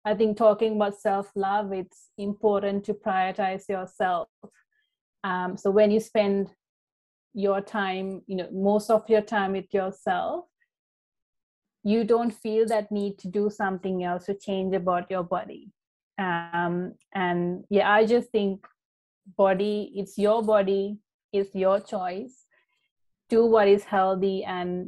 I 0.05 0.13
think 0.13 0.37
talking 0.37 0.75
about 0.75 0.99
self 0.99 1.31
love, 1.35 1.73
it's 1.73 2.11
important 2.19 2.83
to 2.85 2.93
prioritize 2.93 3.67
yourself. 3.67 4.27
Um, 5.23 5.57
so 5.57 5.71
when 5.71 5.89
you 5.89 5.99
spend 5.99 6.51
your 7.33 7.59
time, 7.59 8.21
you 8.27 8.35
know, 8.35 8.47
most 8.51 8.91
of 8.91 9.09
your 9.09 9.21
time 9.21 9.53
with 9.53 9.73
yourself, 9.73 10.45
you 11.83 12.03
don't 12.03 12.31
feel 12.31 12.67
that 12.67 12.91
need 12.91 13.17
to 13.19 13.27
do 13.27 13.49
something 13.49 14.03
else 14.03 14.25
to 14.25 14.35
change 14.35 14.75
about 14.75 15.09
your 15.09 15.23
body. 15.23 15.71
Um, 16.19 16.93
and 17.13 17.63
yeah, 17.71 17.91
I 17.91 18.05
just 18.05 18.29
think 18.29 18.65
body, 19.35 19.91
it's 19.95 20.19
your 20.19 20.43
body, 20.43 20.99
it's 21.33 21.55
your 21.55 21.79
choice. 21.79 22.44
Do 23.35 23.45
what 23.45 23.67
is 23.67 23.83
healthy, 23.83 24.37
and 24.43 24.87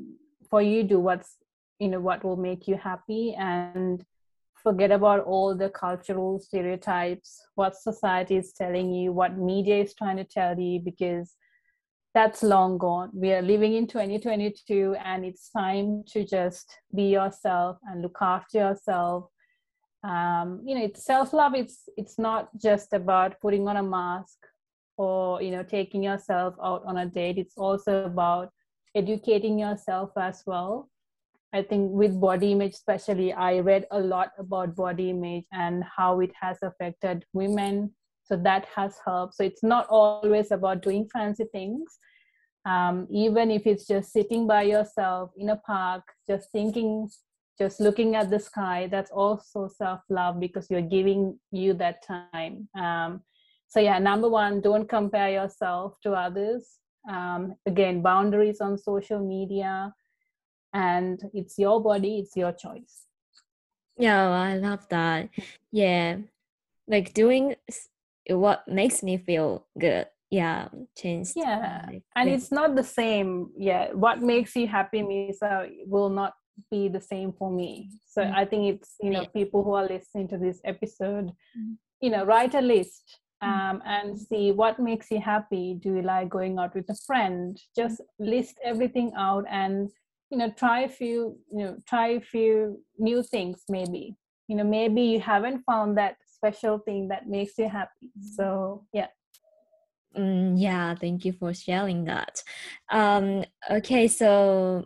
for 0.49 0.61
you, 0.61 0.83
do 0.83 0.99
what's 1.07 1.31
you 1.79 1.89
know 1.89 1.99
what 1.99 2.23
will 2.23 2.41
make 2.49 2.67
you 2.69 2.75
happy 2.75 3.35
and 3.37 4.03
forget 4.63 4.91
about 4.91 5.21
all 5.31 5.55
the 5.55 5.69
cultural 5.69 6.39
stereotypes, 6.39 7.29
what 7.55 7.75
society 7.75 8.35
is 8.37 8.53
telling 8.53 8.93
you, 8.93 9.11
what 9.11 9.37
media 9.37 9.77
is 9.83 9.93
trying 9.93 10.17
to 10.17 10.23
tell 10.23 10.57
you, 10.59 10.79
because 10.79 11.35
that's 12.13 12.41
long 12.41 12.77
gone. 12.77 13.09
We 13.13 13.33
are 13.33 13.41
living 13.41 13.73
in 13.75 13.85
2022, 13.85 14.95
and 15.03 15.25
it's 15.25 15.49
time 15.49 16.03
to 16.13 16.25
just 16.25 16.67
be 16.95 17.07
yourself 17.17 17.77
and 17.87 18.01
look 18.01 18.17
after 18.21 18.57
yourself. 18.59 19.25
Um, 20.03 20.61
you 20.65 20.73
know, 20.75 20.85
it's 20.85 21.03
self-love. 21.03 21.53
It's 21.53 21.89
it's 21.97 22.17
not 22.17 22.49
just 22.67 22.93
about 22.93 23.39
putting 23.41 23.67
on 23.67 23.77
a 23.77 23.83
mask 23.83 24.37
or 24.97 25.41
you 25.41 25.51
know 25.51 25.63
taking 25.63 26.03
yourself 26.03 26.55
out 26.63 26.83
on 26.85 26.97
a 26.97 27.05
date. 27.05 27.37
It's 27.37 27.57
also 27.57 28.03
about 28.05 28.51
educating 28.95 29.59
yourself 29.59 30.11
as 30.17 30.43
well 30.45 30.89
I 31.53 31.63
think 31.63 31.91
with 31.91 32.19
body 32.19 32.51
image, 32.51 32.73
especially, 32.73 33.31
I 33.31 33.59
read 33.59 33.85
a 33.91 33.99
lot 33.99 34.31
about 34.37 34.75
body 34.75 35.09
image 35.09 35.45
and 35.53 35.83
how 35.83 36.19
it 36.19 36.31
has 36.39 36.57
affected 36.61 37.25
women. 37.33 37.93
So 38.23 38.35
that 38.37 38.65
has 38.75 38.97
helped. 39.05 39.35
So 39.35 39.43
it's 39.43 39.63
not 39.63 39.87
always 39.87 40.51
about 40.51 40.81
doing 40.81 41.07
fancy 41.11 41.45
things. 41.51 41.99
Um, 42.65 43.07
even 43.09 43.49
if 43.49 43.65
it's 43.65 43.87
just 43.87 44.11
sitting 44.11 44.45
by 44.45 44.63
yourself 44.63 45.31
in 45.37 45.49
a 45.49 45.55
park, 45.55 46.03
just 46.29 46.51
thinking, 46.51 47.09
just 47.57 47.79
looking 47.79 48.15
at 48.15 48.29
the 48.29 48.41
sky, 48.41 48.89
that's 48.91 49.11
also 49.11 49.69
self 49.69 50.01
love 50.09 50.41
because 50.41 50.69
you're 50.69 50.81
giving 50.81 51.39
you 51.51 51.73
that 51.75 52.03
time. 52.05 52.67
Um, 52.77 53.21
so, 53.67 53.79
yeah, 53.79 53.99
number 53.99 54.29
one, 54.29 54.61
don't 54.61 54.87
compare 54.87 55.29
yourself 55.29 55.97
to 56.03 56.13
others. 56.13 56.65
Um, 57.09 57.55
again, 57.65 58.01
boundaries 58.01 58.61
on 58.61 58.77
social 58.77 59.19
media 59.19 59.93
and 60.73 61.21
it's 61.33 61.57
your 61.57 61.81
body 61.81 62.19
it's 62.19 62.35
your 62.35 62.51
choice 62.51 63.05
yeah 63.97 64.29
i 64.29 64.55
love 64.57 64.87
that 64.89 65.29
yeah 65.71 66.17
like 66.87 67.13
doing 67.13 67.55
what 68.29 68.67
makes 68.67 69.01
me 69.01 69.17
feel 69.17 69.65
good 69.79 70.05
yeah 70.29 70.67
change 70.95 71.31
yeah 71.35 71.87
and 72.15 72.29
it's 72.29 72.51
not 72.51 72.75
the 72.75 72.83
same 72.83 73.49
yeah 73.57 73.91
what 73.93 74.21
makes 74.21 74.55
you 74.55 74.67
happy 74.67 75.01
misa 75.01 75.69
will 75.85 76.09
not 76.09 76.33
be 76.69 76.89
the 76.89 76.99
same 76.99 77.31
for 77.31 77.49
me 77.49 77.89
so 78.05 78.21
mm-hmm. 78.21 78.35
i 78.35 78.43
think 78.43 78.75
it's 78.75 78.95
you 79.01 79.09
know 79.09 79.25
people 79.27 79.63
who 79.63 79.73
are 79.73 79.87
listening 79.87 80.27
to 80.27 80.37
this 80.37 80.59
episode 80.65 81.27
mm-hmm. 81.27 81.73
you 82.01 82.09
know 82.09 82.23
write 82.25 82.55
a 82.55 82.61
list. 82.61 83.19
Um, 83.41 83.81
and 83.85 84.19
see 84.19 84.51
what 84.51 84.79
makes 84.79 85.11
you 85.11 85.19
happy. 85.19 85.77
Do 85.79 85.95
you 85.95 86.01
like 86.01 86.29
going 86.29 86.57
out 86.57 86.75
with 86.75 86.89
a 86.89 86.95
friend? 87.05 87.59
Just 87.75 88.01
list 88.19 88.59
everything 88.63 89.11
out 89.17 89.45
and 89.49 89.89
you 90.31 90.37
know 90.37 90.49
try 90.57 90.81
a 90.81 90.89
few 90.89 91.37
you 91.51 91.63
know 91.63 91.77
try 91.87 92.07
a 92.09 92.21
few 92.21 92.81
new 92.97 93.23
things 93.23 93.63
maybe. 93.69 94.15
You 94.47 94.57
know 94.57 94.63
maybe 94.63 95.01
you 95.01 95.19
haven't 95.19 95.63
found 95.63 95.97
that 95.97 96.17
special 96.25 96.79
thing 96.79 97.07
that 97.09 97.27
makes 97.27 97.57
you 97.57 97.69
happy. 97.69 98.11
So 98.35 98.85
yeah. 98.93 99.07
Mm, 100.17 100.55
yeah 100.57 100.95
thank 100.95 101.25
you 101.25 101.33
for 101.33 101.53
sharing 101.53 102.05
that. 102.05 102.41
Um 102.89 103.43
okay 103.69 104.07
so 104.07 104.85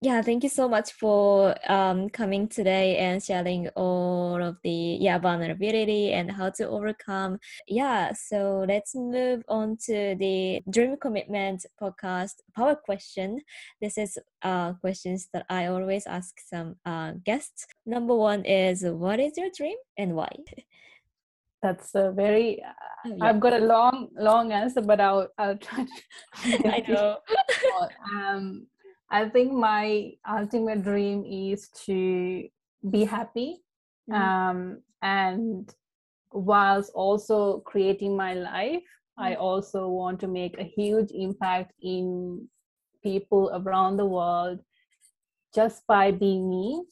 yeah 0.00 0.22
thank 0.22 0.44
you 0.44 0.48
so 0.48 0.68
much 0.68 0.92
for 0.92 1.54
um, 1.70 2.08
coming 2.10 2.46
today 2.46 2.96
and 2.98 3.22
sharing 3.22 3.68
all 3.70 4.40
of 4.40 4.56
the 4.62 4.70
yeah 5.00 5.18
vulnerability 5.18 6.12
and 6.12 6.30
how 6.30 6.50
to 6.50 6.68
overcome. 6.68 7.38
Yeah 7.66 8.12
so 8.12 8.64
let's 8.68 8.94
move 8.94 9.42
on 9.48 9.76
to 9.86 10.14
the 10.18 10.62
dream 10.70 10.96
commitment 10.96 11.66
podcast 11.80 12.34
power 12.54 12.76
question. 12.76 13.40
This 13.80 13.98
is 13.98 14.18
uh, 14.42 14.74
questions 14.74 15.28
that 15.32 15.44
i 15.50 15.66
always 15.66 16.06
ask 16.06 16.38
some 16.48 16.76
uh, 16.86 17.12
guests. 17.24 17.66
Number 17.84 18.14
one 18.14 18.44
is 18.44 18.84
what 18.84 19.18
is 19.18 19.36
your 19.36 19.50
dream 19.56 19.76
and 19.96 20.14
why? 20.14 20.30
That's 21.62 21.92
a 21.96 22.12
very 22.12 22.62
uh, 22.62 22.70
yeah. 23.04 23.24
i've 23.26 23.40
got 23.40 23.52
a 23.52 23.58
long 23.58 24.10
long 24.16 24.52
answer 24.52 24.80
but 24.80 25.00
i'll 25.00 25.26
i'll 25.38 25.56
try 25.56 25.84
to 25.84 25.90
i 26.70 26.84
know 26.86 27.16
um 28.14 28.66
i 29.10 29.28
think 29.28 29.52
my 29.52 30.12
ultimate 30.28 30.82
dream 30.82 31.24
is 31.24 31.68
to 31.70 32.48
be 32.90 33.04
happy 33.04 33.58
mm. 34.10 34.14
um 34.14 34.82
and 35.02 35.74
whilst 36.32 36.92
also 36.94 37.60
creating 37.60 38.16
my 38.16 38.34
life 38.34 38.82
mm. 39.18 39.24
i 39.24 39.34
also 39.34 39.88
want 39.88 40.20
to 40.20 40.28
make 40.28 40.58
a 40.58 40.64
huge 40.64 41.10
impact 41.12 41.72
in 41.82 42.46
people 43.02 43.50
around 43.54 43.96
the 43.96 44.06
world 44.06 44.58
just 45.54 45.86
by 45.86 46.10
being 46.10 46.48
me 46.48 46.82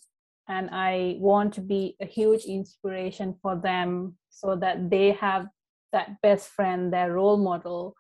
and 0.49 0.71
i 0.73 1.17
want 1.19 1.53
to 1.53 1.61
be 1.61 1.97
a 2.01 2.07
huge 2.07 2.45
inspiration 2.45 3.35
for 3.43 3.57
them 3.57 4.17
so 4.31 4.57
that 4.57 4.91
they 4.91 5.12
have 5.12 5.47
that 5.93 6.21
best 6.23 6.49
friend 6.49 6.93
their 6.93 7.12
role 7.12 7.37
model 7.37 7.95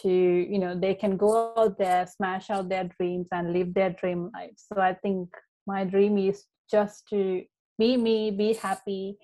to 0.00 0.10
you 0.10 0.58
know 0.58 0.78
they 0.78 0.94
can 0.94 1.16
go 1.16 1.52
out 1.56 1.78
there 1.78 2.06
smash 2.06 2.50
out 2.50 2.68
their 2.68 2.84
dreams 2.84 3.28
and 3.32 3.52
live 3.52 3.74
their 3.74 3.90
dream 3.90 4.30
life. 4.34 4.54
So 4.56 4.80
i 4.80 4.94
think 4.94 5.28
my 5.66 5.84
dream 5.84 6.18
is 6.18 6.44
just 6.70 7.08
to 7.08 7.42
be 7.78 7.96
me 7.96 8.30
be 8.30 8.54
happy 8.54 9.18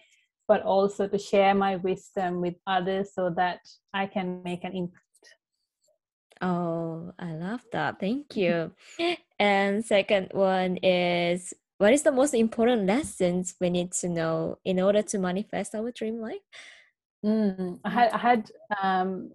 but 0.47 0.63
also 0.63 1.07
to 1.07 1.19
share 1.19 1.55
my 1.55 1.77
wisdom 1.77 2.41
with 2.41 2.55
others 2.67 3.11
so 3.15 3.31
that 3.31 3.61
i 3.95 4.07
can 4.07 4.43
make 4.43 4.65
an 4.65 4.75
impact. 4.75 5.05
Oh 6.41 7.13
i 7.19 7.33
love 7.33 7.65
that. 7.73 8.01
Thank 8.01 8.37
you. 8.37 8.73
And 9.41 9.85
second 9.85 10.31
one 10.33 10.79
is 10.83 11.55
what 11.79 11.93
is 11.93 12.03
the 12.03 12.11
most 12.11 12.35
important 12.35 12.87
lessons 12.87 13.55
we 13.61 13.71
need 13.71 13.93
to 13.93 14.09
know 14.09 14.59
in 14.65 14.81
order 14.81 15.01
to 15.03 15.19
manifest 15.19 15.77
our 15.77 15.93
dream 15.93 16.21
life? 16.21 16.43
Mm, 17.25 17.81
i 17.85 17.91
had, 17.91 18.11
I 18.11 18.19
had 18.19 18.51
um, 18.83 19.31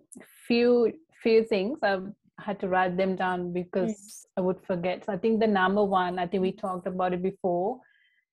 few 0.48 0.94
few 1.24 1.44
things. 1.44 1.80
I 1.84 2.00
had 2.40 2.60
to 2.60 2.68
write 2.68 2.98
them 2.98 3.16
down 3.16 3.54
because 3.54 3.92
mm. 3.92 4.26
i 4.38 4.42
would 4.42 4.60
forget. 4.68 5.06
So 5.06 5.14
i 5.14 5.18
think 5.18 5.40
the 5.40 5.48
number 5.48 5.84
one 5.84 6.20
i 6.20 6.28
think 6.28 6.42
we 6.42 6.52
talked 6.52 6.88
about 6.88 7.14
it 7.14 7.24
before 7.24 7.80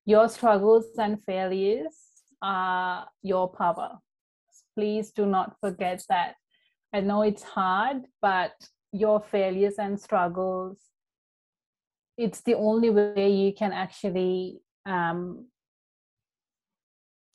your 0.06 0.28
struggles 0.28 0.86
and 0.98 1.22
failures 1.24 1.96
are 2.42 3.06
your 3.22 3.48
power. 3.48 3.98
Please 4.74 5.10
do 5.10 5.26
not 5.26 5.56
forget 5.60 6.02
that. 6.08 6.34
I 6.92 7.00
know 7.00 7.22
it's 7.22 7.42
hard 7.42 8.06
but 8.20 8.52
your 8.92 9.20
failures 9.20 9.76
and 9.78 10.00
struggles 10.00 10.78
it's 12.16 12.40
the 12.42 12.54
only 12.54 12.90
way 12.90 13.30
you 13.30 13.52
can 13.54 13.72
actually 13.72 14.60
um, 14.84 15.46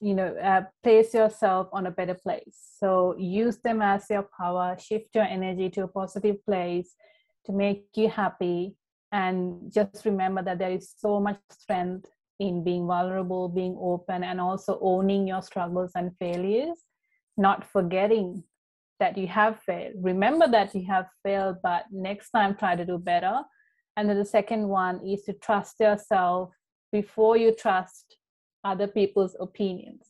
you 0.02 0.14
know 0.14 0.36
uh, 0.36 0.64
place 0.84 1.14
yourself 1.14 1.68
on 1.74 1.88
a 1.88 1.92
better 1.92 2.16
place. 2.16 2.58
So 2.80 3.16
use 3.18 3.58
them 3.58 3.82
as 3.82 4.06
your 4.10 4.28
power 4.38 4.78
shift 4.80 5.16
your 5.16 5.24
energy 5.24 5.70
to 5.72 5.84
a 5.84 5.88
positive 5.88 6.44
place 6.46 6.96
to 7.46 7.52
make 7.52 7.86
you 7.96 8.10
happy 8.10 8.76
and 9.12 9.72
just 9.72 10.06
remember 10.06 10.44
that 10.44 10.60
there 10.60 10.72
is 10.72 10.94
so 10.98 11.20
much 11.20 11.40
strength 11.52 12.10
in 12.40 12.64
being 12.64 12.86
vulnerable 12.86 13.48
being 13.48 13.78
open 13.80 14.24
and 14.24 14.42
also 14.42 14.78
owning 14.82 15.28
your 15.28 15.42
struggles 15.42 15.92
and 15.96 16.12
failures 16.20 16.80
not 17.38 17.64
forgetting 17.70 18.44
that 19.00 19.18
you 19.18 19.28
have 19.28 19.60
failed. 19.60 19.94
Remember 19.98 20.48
that 20.48 20.74
you 20.74 20.86
have 20.88 21.08
failed 21.24 21.58
but 21.62 21.86
next 21.92 22.30
time 22.32 22.56
try 22.56 22.76
to 22.76 22.86
do 22.86 22.98
better. 22.98 23.42
And 23.98 24.10
then 24.10 24.18
the 24.18 24.26
second 24.26 24.68
one 24.68 25.06
is 25.06 25.24
to 25.24 25.34
trust 25.34 25.80
yourself 25.80 26.52
before 26.92 27.38
you 27.38 27.54
trust 27.54 28.18
other 28.66 28.88
people's 28.88 29.36
opinions. 29.40 30.04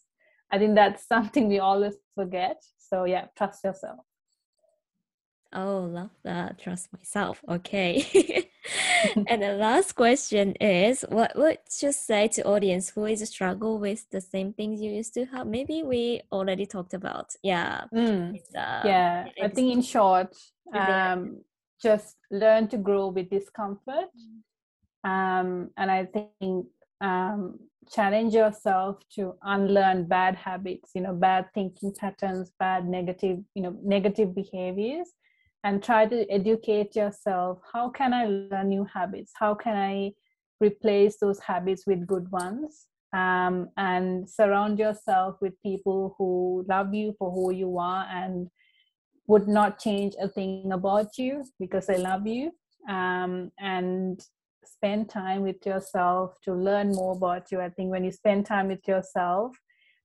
I 0.51 0.57
think 0.57 0.75
that's 0.75 1.07
something 1.13 1.47
we 1.47 1.59
always 1.59 1.95
forget. 2.15 2.63
So, 2.77 3.03
yeah, 3.03 3.25
trust 3.37 3.63
yourself. 3.63 3.99
Oh, 5.53 5.89
love 5.89 6.09
that. 6.23 6.59
Trust 6.59 6.91
myself. 6.91 7.41
Okay. 7.47 8.49
and 9.27 9.41
the 9.41 9.53
last 9.53 9.95
question 9.95 10.51
is 10.59 11.05
what 11.07 11.33
would 11.37 11.59
you 11.81 11.93
say 11.93 12.27
to 12.27 12.43
audience 12.43 12.89
who 12.89 13.05
is 13.05 13.27
struggle 13.29 13.79
with 13.79 14.09
the 14.09 14.19
same 14.19 14.51
things 14.51 14.81
you 14.81 14.91
used 14.91 15.13
to 15.13 15.25
have? 15.25 15.47
Maybe 15.47 15.81
we 15.81 16.21
already 16.29 16.65
talked 16.65 16.93
about. 16.93 17.35
Yeah. 17.41 17.85
Mm. 17.93 18.31
Um, 18.31 18.37
yeah. 18.53 19.27
I 19.41 19.47
think 19.47 19.71
in 19.71 19.81
short, 19.81 20.35
um, 20.73 21.37
just 21.81 22.17
learn 22.31 22.67
to 22.69 22.77
grow 22.77 23.07
with 23.07 23.29
discomfort. 23.29 24.09
Mm. 24.17 24.41
Um, 25.09 25.69
and 25.77 25.89
I 25.89 26.05
think 26.05 26.65
um, 26.99 27.59
challenge 27.91 28.33
yourself 28.33 28.97
to 29.15 29.35
unlearn 29.43 30.05
bad 30.05 30.35
habits, 30.35 30.91
you 30.95 31.01
know, 31.01 31.13
bad 31.13 31.47
thinking 31.53 31.93
patterns, 31.97 32.51
bad 32.59 32.87
negative, 32.87 33.39
you 33.53 33.63
know, 33.63 33.77
negative 33.83 34.35
behaviors, 34.35 35.09
and 35.63 35.83
try 35.83 36.05
to 36.05 36.29
educate 36.29 36.95
yourself. 36.95 37.59
How 37.73 37.89
can 37.89 38.13
I 38.13 38.25
learn 38.25 38.69
new 38.69 38.85
habits? 38.85 39.31
How 39.35 39.55
can 39.55 39.75
I 39.75 40.13
replace 40.59 41.17
those 41.17 41.39
habits 41.39 41.85
with 41.87 42.07
good 42.07 42.29
ones? 42.31 42.87
Um, 43.13 43.69
and 43.77 44.29
surround 44.29 44.77
yourself 44.77 45.37
with 45.41 45.53
people 45.63 46.15
who 46.17 46.65
love 46.67 46.93
you 46.93 47.15
for 47.17 47.31
who 47.31 47.53
you 47.53 47.77
are 47.77 48.05
and 48.11 48.49
would 49.27 49.47
not 49.47 49.79
change 49.79 50.15
a 50.21 50.27
thing 50.27 50.71
about 50.71 51.17
you 51.17 51.43
because 51.59 51.89
I 51.89 51.95
love 51.95 52.27
you. 52.27 52.51
Um, 52.89 53.51
and 53.59 54.19
spend 54.67 55.09
time 55.09 55.41
with 55.41 55.65
yourself 55.65 56.35
to 56.43 56.53
learn 56.53 56.91
more 56.91 57.13
about 57.15 57.51
you. 57.51 57.61
I 57.61 57.69
think 57.69 57.91
when 57.91 58.03
you 58.03 58.11
spend 58.11 58.45
time 58.45 58.67
with 58.67 58.87
yourself, 58.87 59.55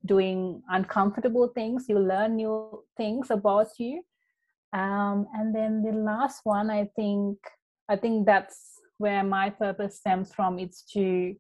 doing 0.05 0.63
uncomfortable 0.69 1.49
things, 1.49 1.87
you 1.89 1.99
learn 1.99 2.37
new 2.37 2.85
things 2.97 3.31
about 3.31 3.69
you. 3.79 4.03
Um, 4.73 5.27
and 5.35 5.55
then 5.55 5.83
the 5.83 5.93
last 5.93 6.41
one, 6.45 6.71
I 6.71 6.89
think, 6.97 7.39
I 7.89 7.97
think 7.97 8.27
that's 8.27 8.79
where 8.99 9.25
my 9.25 9.51
purpose 9.51 9.99
stems 9.99 10.33
from. 10.33 10.59
It's 10.59 10.85
to 10.93 11.35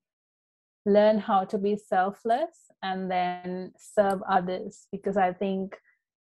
learn 0.87 1.19
how 1.19 1.45
to 1.45 1.59
be 1.59 1.77
selfless 1.77 2.71
and 2.83 3.11
then 3.11 3.73
serve 3.79 4.21
others 4.29 4.87
because 4.91 5.17
I 5.17 5.33
think 5.33 5.77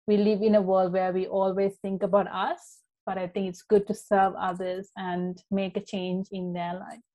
we 0.07 0.17
live 0.17 0.41
in 0.41 0.55
a 0.55 0.61
world 0.61 0.93
where 0.93 1.11
we 1.13 1.27
always 1.27 1.75
think 1.81 2.03
about 2.03 2.27
us 2.27 2.79
but 3.07 3.17
i 3.17 3.25
think 3.25 3.47
it's 3.47 3.63
good 3.63 3.87
to 3.87 3.95
serve 3.95 4.33
others 4.49 4.91
and 4.97 5.41
make 5.49 5.75
a 5.77 5.81
change 5.93 6.27
in 6.31 6.53
their 6.53 6.73
life. 6.73 7.05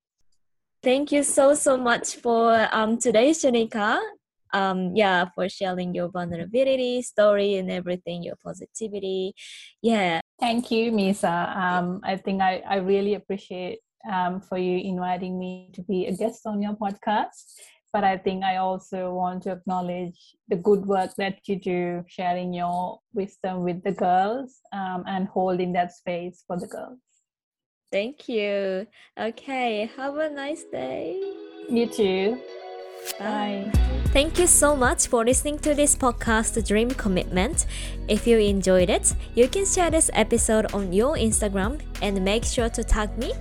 Thank 0.83 1.13
you 1.13 1.23
so 1.23 1.55
so 1.55 1.77
much 1.77 2.17
for 2.17 2.69
um 2.73 2.99
today 2.99 3.31
shanika. 3.31 4.01
Um 4.53 4.97
yeah 4.97 5.27
for 5.35 5.49
sharing 5.49 5.95
your 5.95 6.09
vulnerability 6.11 7.03
story 7.03 7.55
and 7.55 7.71
everything 7.71 8.25
your 8.25 8.39
positivity. 8.43 9.35
Yeah. 9.81 10.21
Thank 10.41 10.73
you 10.73 10.91
misa. 10.91 11.37
Um 11.55 12.01
i 12.03 12.17
think 12.17 12.43
i 12.43 12.55
i 12.67 12.77
really 12.93 13.15
appreciate 13.15 13.79
um 14.11 14.41
for 14.41 14.59
you 14.59 14.77
inviting 14.93 15.39
me 15.39 15.71
to 15.77 15.83
be 15.83 16.07
a 16.07 16.15
guest 16.23 16.41
on 16.51 16.61
your 16.61 16.75
podcast 16.75 17.47
but 17.93 18.05
I 18.05 18.17
think 18.17 18.43
I 18.43 18.57
also 18.57 19.13
want 19.13 19.43
to 19.45 19.53
acknowledge 19.53 20.19
the 20.49 20.57
good 20.57 20.87
work 20.87 21.11
that 21.19 21.41
you 21.47 21.57
do, 21.57 22.05
sharing 22.09 22.55
your 22.55 23.01
wisdom 23.13 23.63
with 23.65 23.83
the 23.85 23.93
girls 23.93 24.61
um, 24.73 25.05
and 25.07 25.29
holding 25.29 25.73
that 25.75 25.93
space 25.93 26.43
for 26.47 26.59
the 26.59 26.67
girls. 26.67 26.99
Thank 27.93 28.29
you. 28.29 28.87
Okay, 29.21 29.91
have 29.97 30.17
a 30.17 30.31
nice 30.31 30.65
day. 30.65 31.21
You 31.69 31.87
too. 31.87 32.41
Bye. 33.19 33.71
Thank 34.13 34.39
you 34.39 34.47
so 34.47 34.77
much 34.77 35.09
for 35.09 35.25
listening 35.25 35.59
to 35.61 35.75
this 35.75 35.97
podcast, 35.97 36.67
Dream 36.67 36.91
Commitment. 36.91 37.67
If 38.09 38.27
you 38.27 38.39
enjoyed 38.39 38.91
it, 38.91 39.15
you 39.35 39.49
can 39.49 39.67
share 39.67 39.91
this 39.91 40.11
episode 40.15 40.73
on 40.73 40.93
your 40.93 41.17
Instagram 41.17 41.81
and 42.01 42.25
make 42.25 42.45
sure 42.45 42.69
to 42.71 42.85
tag 42.85 43.17
me. 43.19 43.33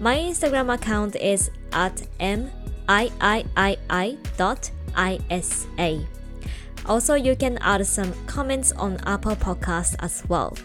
My 0.00 0.16
Instagram 0.16 0.72
account 0.72 1.16
is 1.16 1.50
at 1.72 2.02
m 2.18 2.50
iiii.isa. 2.90 4.26
Also, 6.86 7.14
you 7.14 7.36
can 7.36 7.58
add 7.60 7.86
some 7.86 8.12
comments 8.26 8.72
on 8.72 8.98
Apple 9.06 9.36
Podcast 9.36 9.94
as 10.00 10.24
well. 10.28 10.56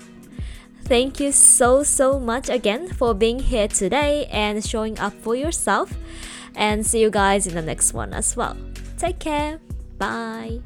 Thank 0.86 1.20
you 1.20 1.32
so, 1.32 1.84
so 1.84 2.20
much 2.20 2.50
again 2.50 2.88
for 2.90 3.14
being 3.14 3.40
here 3.40 3.68
today 3.68 4.26
and 4.32 4.66
showing 4.66 4.98
up 5.00 5.14
for 5.22 5.36
yourself. 5.36 5.94
And 6.56 6.86
see 6.86 7.02
you 7.02 7.10
guys 7.10 7.48
in 7.48 7.54
the 7.54 7.62
next 7.62 7.94
one 7.94 8.14
as 8.14 8.36
well. 8.38 8.56
Take 8.98 9.20
care. 9.20 9.60
Bye. 9.98 10.62